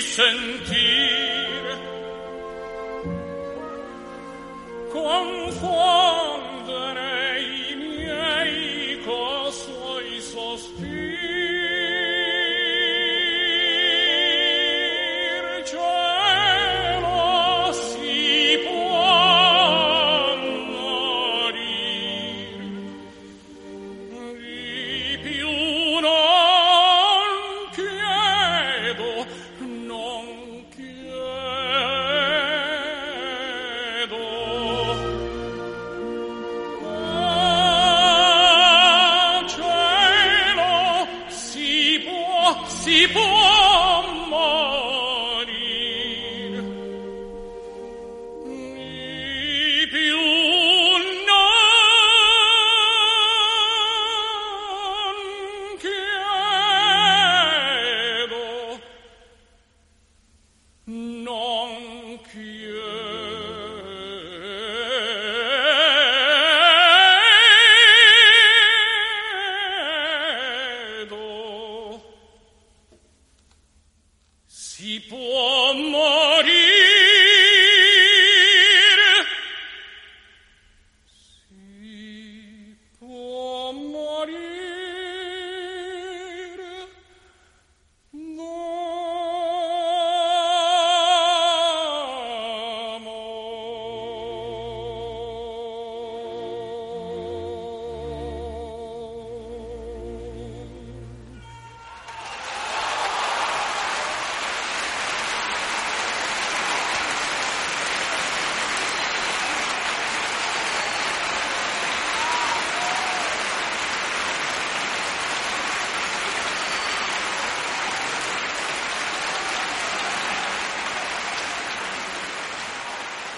[0.07, 1.63] sentir.
[4.93, 5.53] Con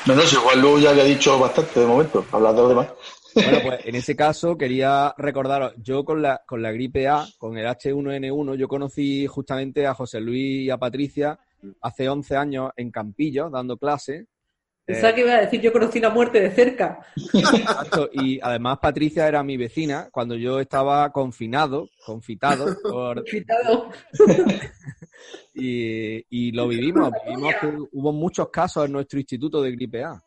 [0.08, 2.88] No, no, si Juan Lu ya había dicho bastante de momento, hablar de lo demás.
[3.34, 7.58] Bueno, pues en ese caso quería recordaros, yo con la, con la gripe A, con
[7.58, 11.38] el H1N1, yo conocí justamente a José Luis y a Patricia
[11.82, 14.28] hace 11 años en Campillo, dando clase.
[14.86, 17.00] Pensaba que iba a decir, yo conocí la muerte de cerca.
[17.34, 23.16] Exacto, y además Patricia era mi vecina cuando yo estaba confinado, confitado, por...
[23.16, 23.90] Confitado.
[25.54, 30.22] y, y lo vivimos, vivimos que hubo muchos casos en nuestro instituto de gripe A.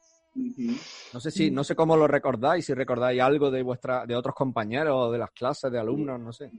[1.14, 4.34] No sé si, no sé cómo lo recordáis, si recordáis algo de vuestra, de otros
[4.34, 6.50] compañeros, de las clases, de alumnos, no sé.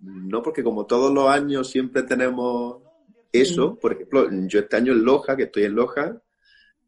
[0.00, 2.78] No, porque como todos los años siempre tenemos
[3.32, 6.20] eso, por ejemplo, yo este año en Loja, que estoy en Loja,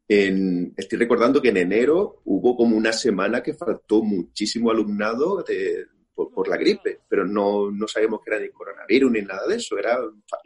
[0.05, 5.85] en, estoy recordando que en enero hubo como una semana que faltó muchísimo alumnado de,
[6.13, 9.55] por, por, la gripe, pero no, no sabíamos que era ni coronavirus ni nada de
[9.55, 9.99] eso, era,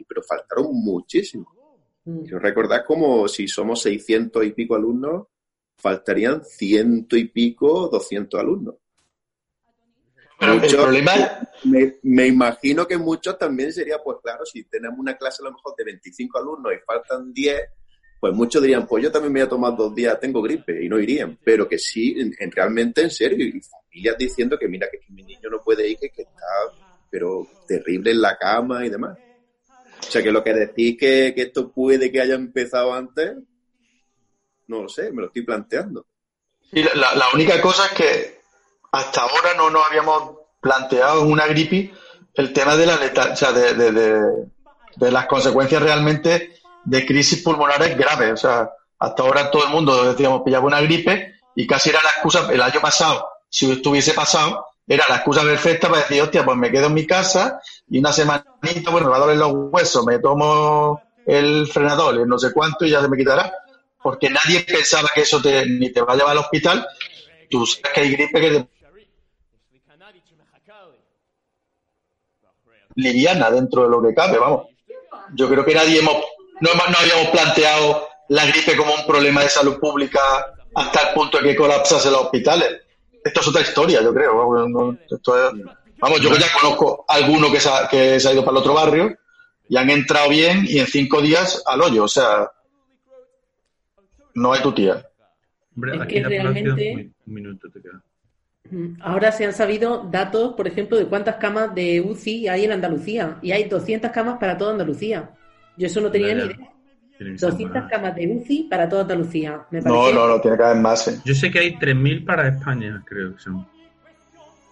[0.06, 1.46] pero faltaron muchísimo.
[2.04, 2.22] Mm.
[2.22, 5.26] Quiero recordar como si somos 600 y pico alumnos,
[5.76, 8.76] faltarían ciento y pico, 200 alumnos.
[10.38, 11.12] Pero el problema
[11.64, 15.52] me, me, imagino que muchos también sería, pues claro, si tenemos una clase a lo
[15.52, 17.60] mejor de 25 alumnos y faltan 10,
[18.20, 20.88] pues muchos dirían, pues yo también me voy a tomar dos días, tengo gripe, y
[20.88, 21.38] no irían.
[21.42, 23.60] Pero que sí, en, en realmente en serio, y
[24.18, 26.46] diciendo que mira, que mi niño no puede ir, que, está,
[27.10, 29.18] pero terrible en la cama y demás.
[30.00, 33.36] O sea, que lo que decís que, que esto puede que haya empezado antes,
[34.68, 36.06] no lo sé, me lo estoy planteando.
[36.72, 38.40] Y la, la, única cosa es que
[38.92, 41.92] hasta ahora no nos habíamos planteado en una gripe
[42.34, 48.32] el tema de la letal, o sea, de, las consecuencias realmente de crisis pulmonares graves.
[48.32, 52.10] O sea, hasta ahora todo el mundo decíamos pillaba una gripe y casi era la
[52.10, 56.56] excusa, el año pasado, si estuviese pasado, era la excusa perfecta para decir, hostia, pues
[56.56, 60.04] me quedo en mi casa y una semanita, bueno, me va a doler los huesos,
[60.06, 63.52] me tomo el frenador, el no sé cuánto y ya se me quitará
[64.02, 66.86] porque nadie pensaba que eso te, ni te va a llevar al hospital.
[67.50, 68.68] Tú sabes que hay gripe que te...
[72.94, 74.68] liviana dentro de lo que cabe, vamos.
[75.34, 76.16] Yo creo que nadie hemos,
[76.60, 80.20] no, no habíamos planteado la gripe como un problema de salud pública
[80.74, 82.80] hasta el punto de que colapsase los hospitales.
[83.28, 84.36] Esto es otra historia, yo creo.
[84.36, 85.52] Vamos, esto es,
[85.98, 88.58] vamos yo ya conozco a alguno que se, ha, que se ha ido para el
[88.58, 89.16] otro barrio
[89.68, 92.04] y han entrado bien y en cinco días al hoyo.
[92.04, 92.50] O sea,
[94.34, 95.04] no hay tu tía.
[95.76, 98.02] Hombre, Es aquí que la realmente- Un minuto te queda.
[98.70, 102.72] Mm, Ahora se han sabido datos, por ejemplo, de cuántas camas de UCI hay en
[102.72, 103.38] Andalucía.
[103.42, 105.30] Y hay 200 camas para toda Andalucía.
[105.76, 106.72] Yo eso no tenía Ya, ni idea.
[107.18, 107.88] Tiene que ser 200 buena.
[107.88, 109.66] camas de UCI para toda Andalucía.
[109.70, 111.08] Me No, parece, no, no, tiene que haber más.
[111.08, 111.20] ¿eh?
[111.24, 113.66] Yo sé que hay 3.000 para España, creo que son.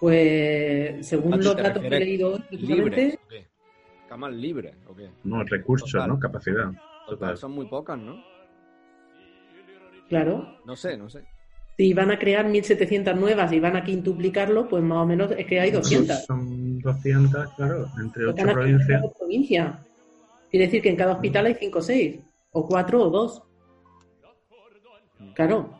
[0.01, 3.19] pues, según ¿A ti los datos que he leído hoy, ¿Libres?
[4.09, 5.11] ¿Camas libres o qué?
[5.25, 6.09] No, recursos, Total.
[6.09, 6.19] ¿no?
[6.21, 6.65] Capacidad.
[6.67, 7.37] Total, Total.
[7.37, 8.17] son muy pocas, ¿no?
[10.09, 11.23] claro, No sé, no sé.
[11.77, 15.45] si van a crear 1.700 nuevas y van a quintuplicarlo, pues más o menos es
[15.47, 16.25] que hay 200.
[16.25, 19.01] Son 200, claro, entre Lo 8 van a crear en provincias.
[19.03, 19.79] cada provincia.
[20.51, 22.21] Quiere decir que en cada hospital hay 5 o 6,
[22.57, 23.43] o 4 o 2.
[25.35, 25.79] Claro.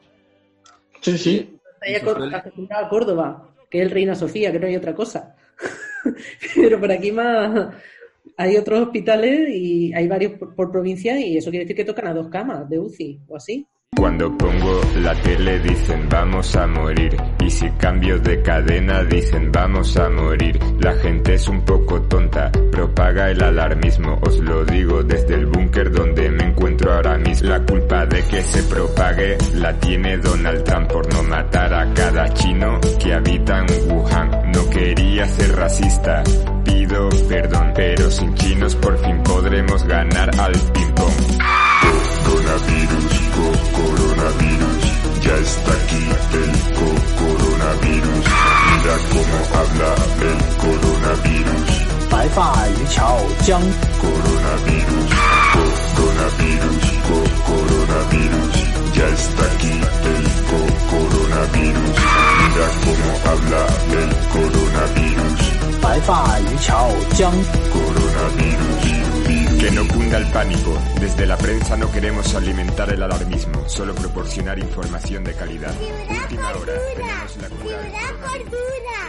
[1.01, 1.59] Sí, sí.
[1.81, 5.37] Está acostumbrado a Córdoba, que es el Reina Sofía, que no hay otra cosa.
[6.55, 7.75] Pero por aquí más
[8.37, 12.09] hay otros hospitales y hay varios por, por provincia y eso quiere decir que tocan
[12.09, 13.67] a dos camas de UCI o así.
[13.97, 19.97] Cuando pongo la tele dicen vamos a morir y si cambio de cadena dicen vamos
[19.97, 20.59] a morir.
[20.81, 25.91] La gente es un poco tonta, propaga el alarmismo, os lo digo desde el búnker
[25.91, 27.49] donde me encuentro ahora mismo.
[27.49, 32.29] La culpa de que se propague la tiene Donald Trump por no matar a cada
[32.35, 34.31] chino que habita en Wuhan.
[34.53, 36.23] No quería ser racista,
[36.65, 41.15] pido perdón, pero sin chinos por fin podremos ganar al ping pong.
[42.27, 44.84] Coronavirus, co- coronavirus,
[45.24, 46.04] ya está aquí
[46.42, 48.26] el co- coronavirus.
[48.68, 49.92] Mira cómo habla
[50.30, 51.72] el coronavirus.
[52.12, 53.00] 白发渔樵
[53.46, 53.62] 江
[54.02, 55.10] Coronavirus,
[55.54, 58.56] co- coronavirus, co- coronavirus,
[58.94, 59.76] ya está aquí
[60.12, 61.98] el co- coronavirus.
[62.42, 63.64] Mira cómo habla
[64.02, 65.42] el coronavirus.
[65.82, 66.70] 白发渔樵
[67.18, 67.32] 江
[67.72, 69.15] Coronavirus.
[69.61, 70.79] Que no cunda el pánico.
[71.01, 75.75] Desde la prensa no queremos alimentar el alarmismo, solo proporcionar información de calidad.
[76.09, 78.55] Última hora, tenemos la cura del coronavirus.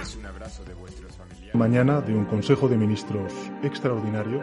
[0.01, 1.55] Es un abrazo de vuestros familiares.
[1.55, 4.41] Mañana de un Consejo de Ministros extraordinario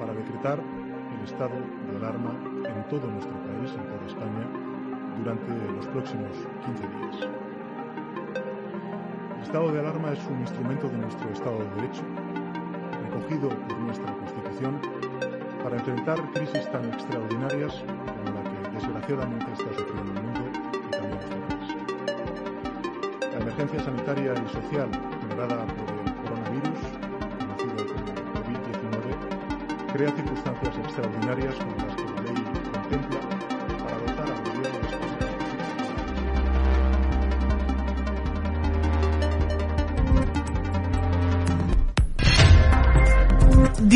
[0.00, 1.54] para decretar el estado
[1.90, 2.32] de alarma
[2.64, 4.48] en todo nuestro país, en toda España,
[5.18, 6.30] durante los próximos
[6.64, 7.28] 15 días.
[9.36, 12.02] El estado de alarma es un instrumento de nuestro Estado de Derecho,
[13.04, 14.80] recogido por nuestra Constitución,
[15.68, 21.18] para enfrentar crisis tan extraordinarias como la que desgraciadamente está sufriendo el mundo y también
[21.20, 21.68] este país.
[23.34, 24.88] La emergencia sanitaria y social
[25.20, 26.80] generada por el coronavirus,
[27.36, 32.38] conocido como COVID-19, crea circunstancias extraordinarias como las que la ley
[32.72, 33.37] contempla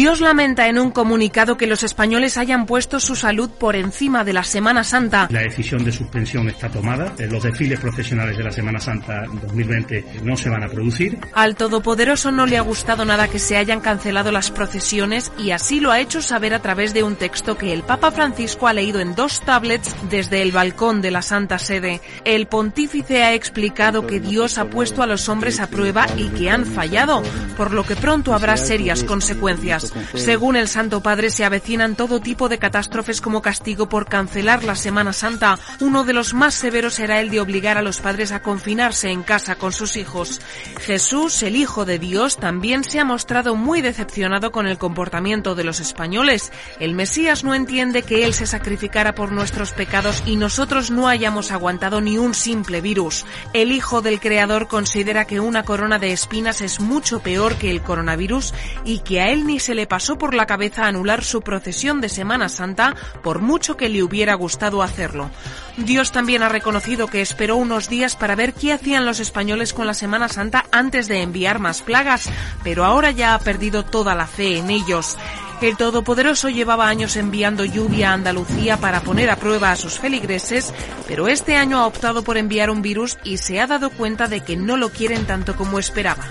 [0.03, 4.33] Dios lamenta en un comunicado que los españoles hayan puesto su salud por encima de
[4.33, 5.29] la Semana Santa.
[5.31, 7.15] La decisión de suspensión está tomada.
[7.19, 11.21] Eh, Los desfiles profesionales de la Semana Santa 2020 no se van a producir.
[11.35, 15.79] Al Todopoderoso no le ha gustado nada que se hayan cancelado las procesiones y así
[15.79, 18.99] lo ha hecho saber a través de un texto que el Papa Francisco ha leído
[18.99, 22.01] en dos tablets desde el balcón de la Santa Sede.
[22.25, 26.51] El pontífice ha explicado que Dios ha puesto a los hombres a prueba y que
[26.51, 27.23] han fallado,
[27.57, 29.92] por lo que pronto habrá serias consecuencias.
[30.15, 34.75] Según el Santo Padre, se avecinan todo tipo de catástrofes como castigo por cancelar la
[34.75, 35.59] Semana Santa.
[35.81, 39.23] Uno de los más severos será el de obligar a los padres a confinarse en
[39.23, 40.41] casa con sus hijos.
[40.81, 45.65] Jesús, el Hijo de Dios, también se ha mostrado muy decepcionado con el comportamiento de
[45.65, 46.53] los españoles.
[46.81, 51.51] El Mesías no entiende que Él se sacrificara por nuestros pecados y nosotros no hayamos
[51.51, 53.25] aguantado ni un simple virus.
[53.53, 57.83] El Hijo del Creador considera que una corona de espinas es mucho peor que el
[57.83, 62.01] coronavirus y que a Él ni se le pasó por la cabeza anular su procesión
[62.01, 65.31] de Semana Santa por mucho que le hubiera gustado hacerlo.
[65.77, 69.87] Dios también ha reconocido que esperó unos días para ver qué hacían los españoles con
[69.87, 72.31] la Semana Santa antes de enviar más plagas,
[72.63, 75.17] pero ahora ya ha perdido toda la fe en ellos.
[75.63, 80.75] El Todopoderoso llevaba años enviando lluvia a Andalucía para poner a prueba a sus feligreses,
[81.07, 84.41] pero este año ha optado por enviar un virus y se ha dado cuenta de
[84.41, 86.25] que no lo quieren tanto como esperaba.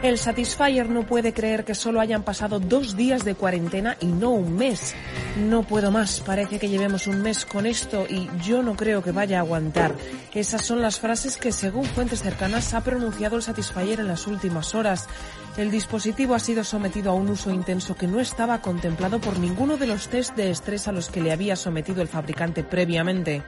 [0.00, 4.30] El Satisfyer no puede creer que solo hayan pasado dos días de cuarentena y no
[4.30, 4.94] un mes.
[5.36, 9.10] No puedo más, parece que llevemos un mes con esto y yo no creo que
[9.10, 9.96] vaya a aguantar.
[10.32, 14.76] Esas son las frases que según fuentes cercanas ha pronunciado el Satisfyer en las últimas
[14.76, 15.08] horas.
[15.56, 19.78] El dispositivo ha sido sometido a un uso intenso que no estaba contemplado por ninguno
[19.78, 23.42] de los test de estrés a los que le había sometido el fabricante previamente.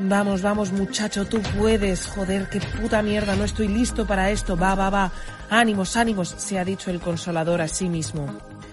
[0.00, 2.06] Vamos, vamos, muchacho, tú puedes.
[2.06, 4.56] Joder, qué puta mierda, no estoy listo para esto.
[4.56, 5.12] Va, va, va.
[5.50, 8.26] Ánimos, ánimos, se ha dicho el consolador a sí mismo.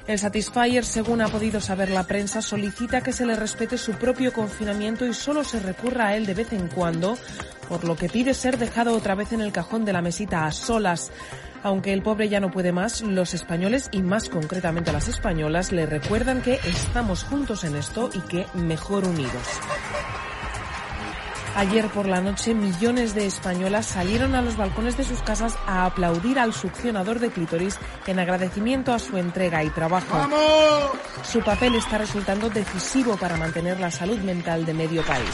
[0.05, 4.32] El Satisfyer, según ha podido saber la prensa, solicita que se le respete su propio
[4.32, 7.17] confinamiento y solo se recurra a él de vez en cuando,
[7.67, 10.51] por lo que pide ser dejado otra vez en el cajón de la mesita a
[10.51, 11.11] solas.
[11.63, 15.88] Aunque el pobre ya no puede más, los españoles y más concretamente las españolas le
[15.88, 19.59] recuerdan que estamos juntos en esto y que mejor unidos.
[21.56, 25.86] Ayer por la noche millones de españolas salieron a los balcones de sus casas a
[25.86, 30.18] aplaudir al succionador de clítoris en agradecimiento a su entrega y trabajo.
[31.24, 35.30] Su papel está resultando decisivo para mantener la salud mental de medio país.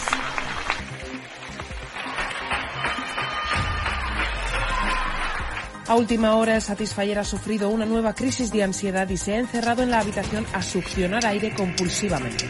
[5.88, 9.40] A última hora, el Satisfyer ha sufrido una nueva crisis de ansiedad y se ha
[9.40, 12.46] encerrado en la habitación a succionar aire compulsivamente.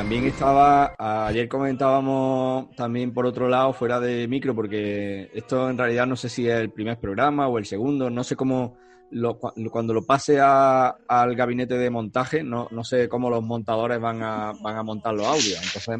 [0.00, 6.06] También estaba, ayer comentábamos también por otro lado, fuera de micro, porque esto en realidad
[6.06, 8.78] no sé si es el primer programa o el segundo, no sé cómo,
[9.10, 14.00] lo, cuando lo pase a, al gabinete de montaje, no, no sé cómo los montadores
[14.00, 15.98] van a, van a montar los audios, entonces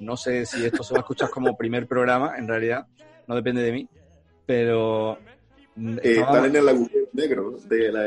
[0.00, 2.88] no sé si esto se va a escuchar como primer programa, en realidad,
[3.26, 3.88] no depende de mí,
[4.44, 5.16] pero...
[5.78, 8.06] Eh, están en el agujero negro de la...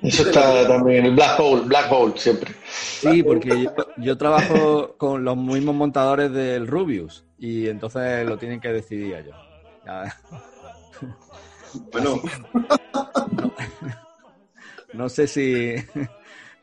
[0.00, 2.54] Eso está también, el black hole, black hole siempre.
[2.70, 8.60] Sí, porque yo, yo, trabajo con los mismos montadores del Rubius y entonces lo tienen
[8.60, 9.36] que decidir ellos.
[11.92, 12.20] Bueno.
[13.32, 13.52] No,
[14.94, 15.74] no, sé si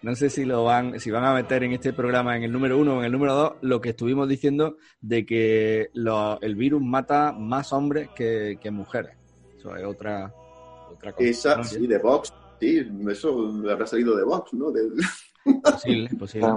[0.01, 2.77] no sé si lo van si van a meter en este programa en el número
[2.77, 6.81] uno o en el número dos lo que estuvimos diciendo de que lo, el virus
[6.81, 9.15] mata más hombres que, que mujeres.
[9.57, 10.33] Eso es otra
[10.91, 11.29] otra cosa.
[11.29, 12.33] Esa, sí, de Vox.
[12.59, 14.71] Sí, eso habrá salido de Vox, ¿no?
[14.71, 14.81] De...
[15.63, 16.53] Posible, posible.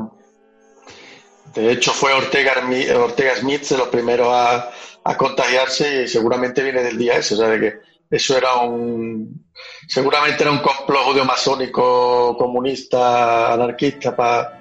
[1.55, 2.55] De hecho, fue Ortega,
[2.99, 4.70] Ortega Smith de los primeros a,
[5.05, 7.78] a, contagiarse y seguramente viene del día ese, o sea, de que
[8.11, 9.47] eso era un...
[9.86, 14.61] Seguramente era un complot judeo-masónico, comunista, anarquista para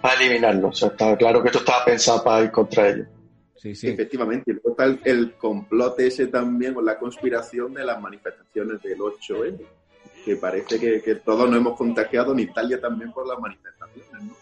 [0.00, 0.68] pa eliminarlo.
[0.68, 3.08] O sea, estaba claro que esto estaba pensado para ir contra ellos.
[3.56, 3.88] Sí, sí.
[3.88, 8.80] Efectivamente, y luego está el, el, complot ese también con la conspiración de las manifestaciones
[8.82, 9.58] del 8N,
[10.24, 14.34] que parece que, que todos nos hemos contagiado en Italia también por las manifestaciones, ¿no?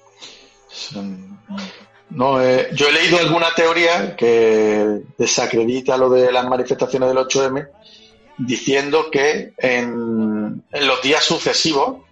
[2.11, 7.69] No, eh, yo he leído alguna teoría que desacredita lo de las manifestaciones del 8M,
[8.39, 12.05] diciendo que en, en los días sucesivos,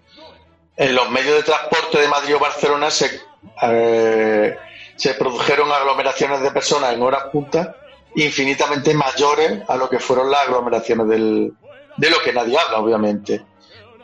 [0.76, 3.20] en los medios de transporte de Madrid o Barcelona se,
[3.62, 4.56] eh,
[4.96, 7.68] se produjeron aglomeraciones de personas en horas puntas
[8.16, 11.52] infinitamente mayores a lo que fueron las aglomeraciones del,
[11.96, 13.42] de lo que nadie habla, obviamente.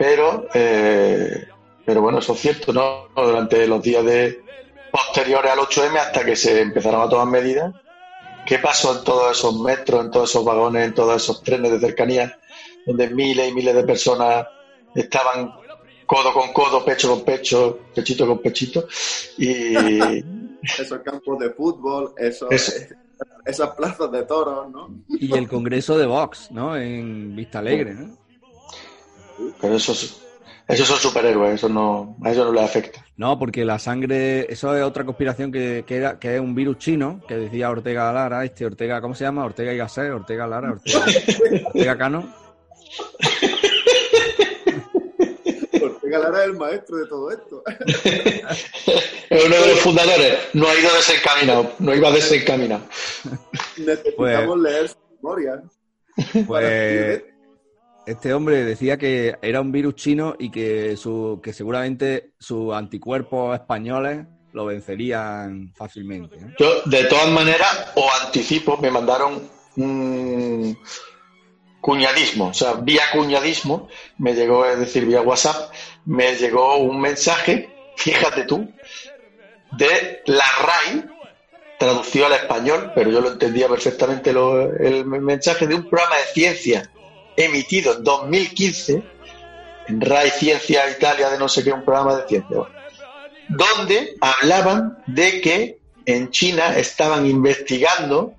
[0.00, 1.46] Pero, eh,
[1.84, 3.08] pero bueno, eso es cierto, ¿no?
[3.14, 4.42] Durante los días de
[4.90, 7.74] posteriores al 8M hasta que se empezaron a tomar medidas.
[8.46, 11.80] ¿Qué pasó en todos esos metros, en todos esos vagones, en todos esos trenes de
[11.80, 12.34] cercanía,
[12.86, 14.46] donde miles y miles de personas
[14.94, 15.52] estaban
[16.06, 18.88] codo con codo, pecho con pecho, pechito con pechito?
[19.36, 19.74] Y
[20.62, 22.72] Esos campos de fútbol, esos, Eso.
[23.44, 24.88] esas plazas de toros, ¿no?
[25.10, 26.74] Y el congreso de Vox, ¿no?
[26.74, 28.19] En Vista Alegre, ¿no?
[29.60, 30.22] Pero esos,
[30.68, 33.04] esos son superhéroes, eso no, a ellos no les afecta.
[33.16, 36.78] No, porque la sangre, eso es otra conspiración que, que, era, que es un virus
[36.78, 39.44] chino, que decía Ortega Lara, este Ortega, ¿cómo se llama?
[39.44, 41.04] Ortega y Gasset, Ortega Lara, Ortega,
[41.66, 42.34] Ortega Cano.
[45.82, 47.62] Ortega Lara es el maestro de todo esto.
[49.30, 52.82] Es uno de los fundadores, no ha ido desencaminado, no iba desencaminado.
[53.76, 55.62] Necesitamos leer su memoria.
[56.48, 57.22] Pues
[58.10, 63.54] este hombre decía que era un virus chino y que, su, que seguramente sus anticuerpos
[63.54, 66.36] españoles lo vencerían fácilmente.
[66.40, 66.48] ¿no?
[66.58, 70.76] Yo, de todas maneras, os anticipo, me mandaron un
[71.80, 73.88] cuñadismo, o sea, vía cuñadismo,
[74.18, 75.72] me llegó, es decir, vía WhatsApp,
[76.04, 78.70] me llegó un mensaje, fíjate tú,
[79.78, 81.04] de la RAI,
[81.78, 86.24] traducido al español, pero yo lo entendía perfectamente lo- el mensaje de un programa de
[86.34, 86.90] ciencia
[87.36, 89.02] emitido en 2015,
[89.88, 92.58] en RAI Ciencia Italia de no sé qué, un programa de ciencia,
[93.48, 98.34] donde hablaban de que en China estaban investigando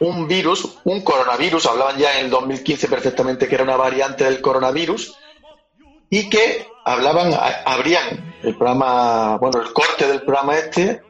[0.00, 4.40] un virus, un coronavirus, hablaban ya en el 2015 perfectamente que era una variante del
[4.40, 5.14] coronavirus,
[6.10, 7.32] y que hablaban,
[7.64, 11.00] habrían, el programa, bueno, el corte del programa este,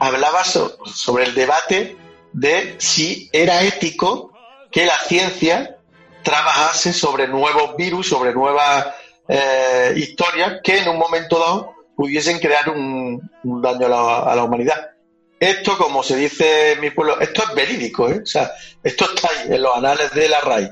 [0.00, 1.96] hablaba so- sobre el debate
[2.32, 4.32] de si era ético
[4.70, 5.78] que la ciencia
[6.22, 8.86] trabajase sobre nuevos virus, sobre nuevas
[9.28, 14.44] eh, historias que en un momento dado pudiesen crear un, daño a la, a la
[14.44, 14.90] humanidad.
[15.38, 18.20] Esto, como se dice en mi pueblo, esto es verídico, ¿eh?
[18.22, 18.52] O sea,
[18.82, 20.70] esto está ahí, en los anales de la RAI.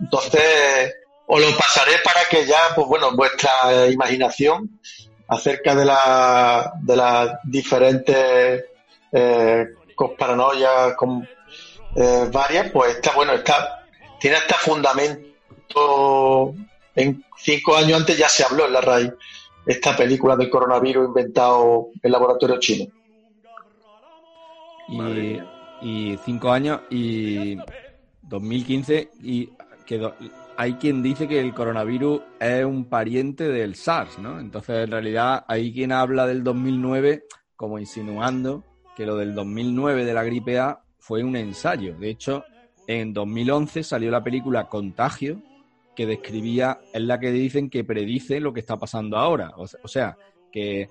[0.00, 0.94] Entonces,
[1.26, 4.80] os lo pasaré para que ya, pues bueno, vuestra imaginación
[5.28, 8.64] acerca de la de las diferentes
[9.12, 9.66] eh,
[10.18, 10.94] paranoias
[11.94, 13.79] eh, varias, pues está, bueno, está,
[14.20, 16.54] tiene hasta fundamento.
[16.94, 19.12] En cinco años antes ya se habló en la RAI
[19.66, 22.90] esta película del coronavirus inventado en laboratorio chino.
[24.88, 25.38] Y,
[25.82, 27.56] y cinco años y
[28.22, 29.50] 2015 y
[29.86, 30.14] quedó,
[30.56, 34.40] hay quien dice que el coronavirus es un pariente del SARS, ¿no?
[34.40, 37.24] Entonces, en realidad, hay quien habla del 2009
[37.56, 38.64] como insinuando
[38.96, 41.96] que lo del 2009 de la gripe A fue un ensayo.
[41.96, 42.44] De hecho,
[42.90, 45.40] en 2011 salió la película Contagio,
[45.94, 49.52] que describía, es la que dicen que predice lo que está pasando ahora.
[49.56, 50.16] O, sea,
[50.50, 50.88] que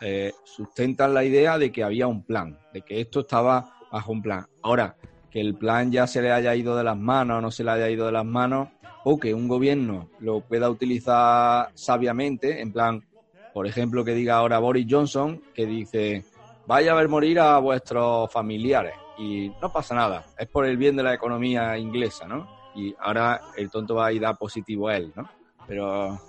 [0.00, 4.22] eh, sustentan la idea de que había un plan, de que esto estaba bajo un
[4.22, 4.46] plan.
[4.62, 4.96] Ahora,
[5.30, 7.90] que el plan ya se le haya ido de las manos no se le haya
[7.90, 8.68] ido de las manos,
[9.04, 13.04] o que un gobierno lo pueda utilizar sabiamente, en plan,
[13.52, 16.24] por ejemplo, que diga ahora Boris Johnson, que dice,
[16.66, 20.96] vaya a ver morir a vuestros familiares y no pasa nada, es por el bien
[20.96, 22.46] de la economía inglesa, ¿no?
[22.74, 25.28] Y ahora el tonto va a ir a dar positivo a él, ¿no?
[25.66, 26.20] Pero...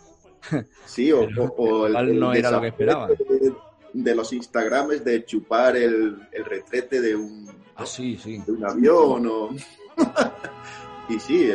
[0.86, 3.10] Sí, o, o- o el, el no era lo que esperaban.
[3.10, 3.54] desafío de,
[3.94, 8.38] de los Instagrames de chupar el, el retrete de un, Ah, sí, sí.
[8.46, 9.50] de un avión o...
[11.10, 11.50] y sí,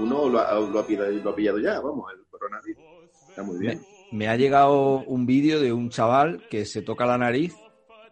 [0.00, 2.82] uno lo ha, lo, ha pillado, lo ha pillado ya, vamos, el coronavirus.
[3.28, 3.80] Está muy bien.
[4.10, 7.54] Me ha llegado un vídeo de un chaval que se toca la nariz,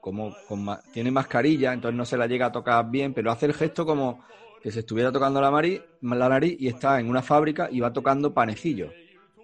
[0.00, 3.46] como con ma- tiene mascarilla, entonces no se la llega a tocar bien, pero hace
[3.46, 4.22] el gesto como
[4.60, 7.92] que se estuviera tocando la, nariz, la nariz y está en una fábrica y va
[7.92, 8.94] tocando panecillos,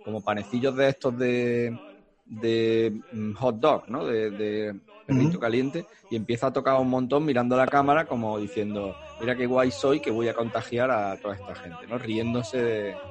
[0.02, 1.78] como panecillos de estos de,
[2.24, 4.04] de mm, hot dog, ¿no?
[4.06, 8.98] De, de perrito caliente y empieza a tocar un montón mirando la cámara como diciendo,
[9.18, 11.98] mira qué guay soy que voy a contagiar a toda esta gente, ¿no?
[11.98, 13.02] Riéndose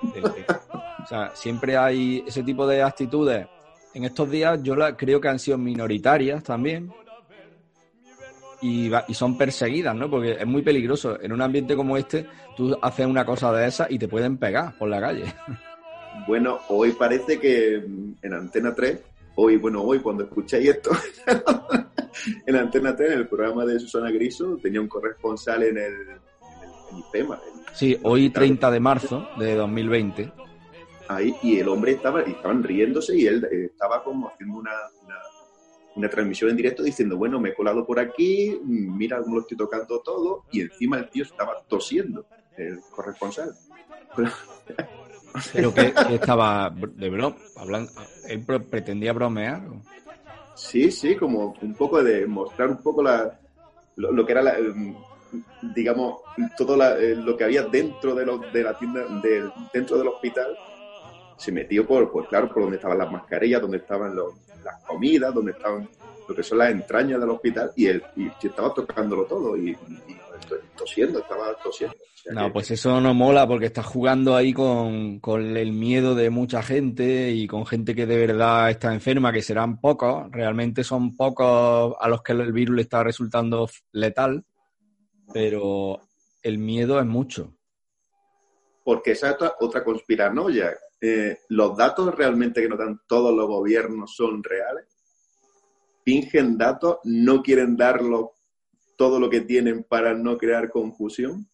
[0.00, 0.48] de.
[1.02, 3.48] O sea, siempre hay ese tipo de actitudes.
[3.94, 6.90] En estos días yo la, creo que han sido minoritarias también
[8.60, 10.08] y, va- y son perseguidas, ¿no?
[10.08, 11.20] Porque es muy peligroso.
[11.20, 12.26] En un ambiente como este,
[12.56, 15.24] tú haces una cosa de esa y te pueden pegar por la calle.
[16.26, 18.98] Bueno, hoy parece que en Antena 3,
[19.34, 20.90] hoy, bueno, hoy cuando escuchéis esto,
[22.46, 26.00] en Antena 3, en el programa de Susana Griso, tenía un corresponsal en el, en
[26.10, 26.18] el
[26.92, 27.34] en IFEMA.
[27.36, 30.30] en- Sí, hoy 30 de marzo de 2020.
[31.08, 34.72] Ahí, y el hombre estaba, y estaban riéndose y él eh, estaba como haciendo una,
[35.02, 35.14] una,
[35.94, 39.40] una transmisión en directo diciendo, bueno, me he colado por aquí, mm, mira cómo lo
[39.42, 42.26] estoy tocando todo, y encima el tío estaba tosiendo,
[42.56, 43.54] el corresponsal.
[45.52, 47.92] Pero que, que estaba de broma, hablando,
[48.28, 49.62] él pretendía bromear.
[50.54, 53.40] Sí, sí, como un poco de mostrar un poco la,
[53.96, 55.02] lo, lo que era la, em,
[55.62, 56.18] digamos,
[56.54, 60.08] todo la- eh, lo que había dentro de, lo- de la tienda, de- dentro del
[60.08, 60.58] hospital,
[61.42, 65.34] se metió por, pues claro, por donde estaban las mascarillas, donde estaban los- las comidas,
[65.34, 65.88] donde estaban
[66.28, 69.76] lo que son las entrañas del hospital, y él y estaba tocándolo todo, y, y
[70.76, 71.96] tosiendo, estaba tosiendo.
[71.96, 75.72] O sea No, que- pues eso no mola porque estás jugando ahí con, con el
[75.72, 80.30] miedo de mucha gente y con gente que de verdad está enferma, que serán pocos,
[80.30, 84.44] realmente son pocos a los que el virus le está resultando letal,
[85.32, 85.98] pero
[86.42, 87.52] el miedo es mucho.
[88.84, 90.72] Porque esa es otra, otra conspiranoia.
[91.04, 94.86] Eh, los datos realmente que nos dan todos los gobiernos son reales.
[96.04, 98.34] Fingen datos, no quieren darlo
[98.96, 101.48] todo lo que tienen para no crear confusión.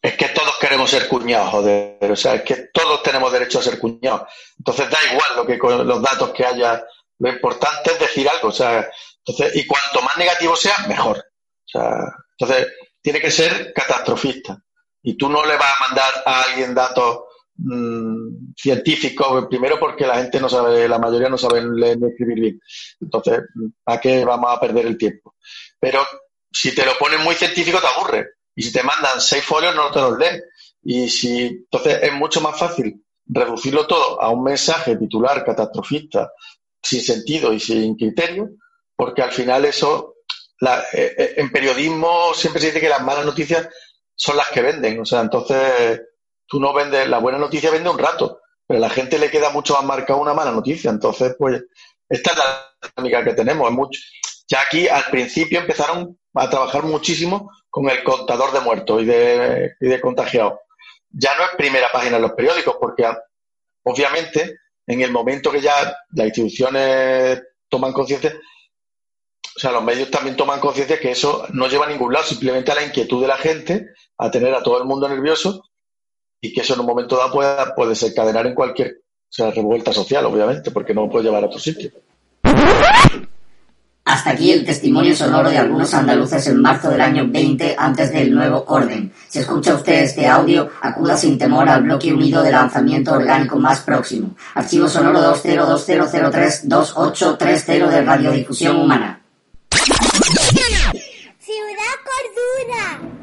[0.00, 2.12] Es que todos queremos ser cuñados, joder.
[2.12, 4.28] O sea, es que todos tenemos derecho a ser cuñados.
[4.58, 6.86] Entonces da igual lo que con los datos que haya.
[7.18, 8.48] Lo importante es decir algo.
[8.48, 8.88] O sea,
[9.26, 11.18] entonces, y cuanto más negativo sea, mejor.
[11.18, 11.96] O sea,
[12.38, 12.68] entonces
[13.02, 14.62] tiene que ser catastrofista.
[15.02, 17.24] Y tú no le vas a mandar a alguien datos
[17.56, 22.40] mm, científicos, primero porque la gente no sabe, la mayoría no sabe leer ni escribir
[22.40, 22.60] bien.
[23.00, 23.40] Entonces,
[23.86, 25.34] ¿a qué vamos a perder el tiempo?
[25.78, 26.00] Pero
[26.52, 28.28] si te lo ponen muy científico, te aburre.
[28.54, 30.42] Y si te mandan seis folios, no te los lees.
[30.82, 36.30] Y si, entonces es mucho más fácil reducirlo todo a un mensaje titular catastrofista,
[36.82, 38.50] sin sentido y sin criterio,
[38.94, 40.16] porque al final eso,
[40.60, 43.68] eh, eh, en periodismo siempre se dice que las malas noticias
[44.14, 45.00] son las que venden.
[45.00, 46.00] O sea, entonces
[46.54, 49.50] tú no vendes, la buena noticia vende un rato, pero a la gente le queda
[49.50, 50.88] mucho más marcada una mala noticia.
[50.88, 51.64] Entonces, pues,
[52.08, 53.68] esta es la dinámica que tenemos.
[53.68, 54.00] Es mucho,
[54.46, 59.72] ya aquí al principio empezaron a trabajar muchísimo con el contador de muertos y de,
[59.80, 60.60] y de contagiados.
[61.10, 63.18] Ya no es primera página en los periódicos, porque ah,
[63.82, 65.74] obviamente en el momento que ya
[66.12, 71.86] las instituciones toman conciencia, o sea, los medios también toman conciencia que eso no lleva
[71.86, 73.88] a ningún lado, simplemente a la inquietud de la gente,
[74.18, 75.64] a tener a todo el mundo nervioso
[76.44, 78.94] y que eso en un momento dado puede, puede desencadenar en cualquier o
[79.30, 81.90] sea, revuelta social, obviamente, porque no puede llevar a otro sitio.
[84.04, 88.34] Hasta aquí el testimonio sonoro de algunos andaluces en marzo del año 20 antes del
[88.34, 89.10] nuevo orden.
[89.26, 93.80] Si escucha usted este audio, acuda sin temor al bloque unido de lanzamiento orgánico más
[93.80, 94.36] próximo.
[94.54, 99.18] Archivo sonoro 2020032830 de Radiodifusión Humana.
[101.40, 103.13] Ciudad Cordura.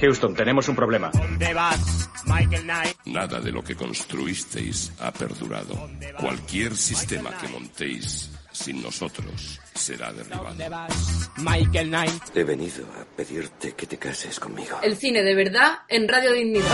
[0.00, 1.10] Houston, tenemos un problema.
[1.12, 2.96] ¿Dónde vas, Michael Knight?
[3.06, 5.90] Nada de lo que construisteis ha perdurado.
[6.20, 10.56] Cualquier sistema que montéis sin nosotros será derribado.
[11.36, 12.36] Michael Knight?
[12.36, 14.78] He venido a pedirte que te cases conmigo.
[14.82, 16.66] El cine de verdad en Radio Dignidad.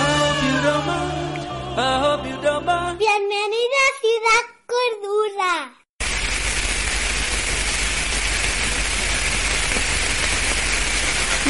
[2.97, 5.84] Bienvenida a Ciudad Cordura.